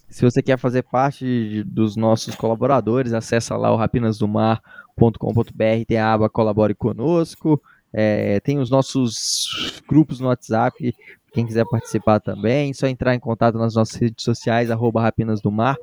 [0.08, 6.30] se você quer fazer parte dos nossos colaboradores, acessa lá o rapinasdomar.com.br, tem a aba
[6.30, 7.60] Colabore Conosco,
[7.92, 10.94] é, tem os nossos grupos no WhatsApp,
[11.34, 15.52] quem quiser participar também, só entrar em contato nas nossas redes sociais, arroba Rapinas do
[15.52, 15.76] Mar,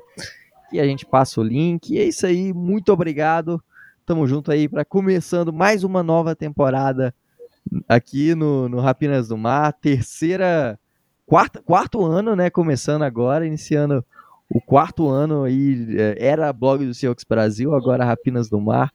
[0.71, 1.93] e a gente passa o link.
[1.93, 3.61] E é isso aí, muito obrigado.
[4.05, 7.13] Tamo junto aí para começando mais uma nova temporada
[7.87, 10.79] aqui no, no Rapinas do Mar, terceira,
[11.25, 12.49] quarta, quarto ano, né?
[12.49, 14.05] Começando agora, iniciando
[14.49, 18.93] o quarto ano aí, é, era blog do Seahawks Brasil, agora Rapinas do Mar,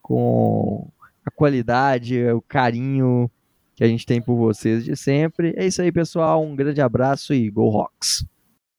[0.00, 0.88] com
[1.24, 3.30] a qualidade, o carinho
[3.74, 5.54] que a gente tem por vocês de sempre.
[5.56, 6.42] É isso aí, pessoal.
[6.42, 8.24] Um grande abraço e Go Rocks!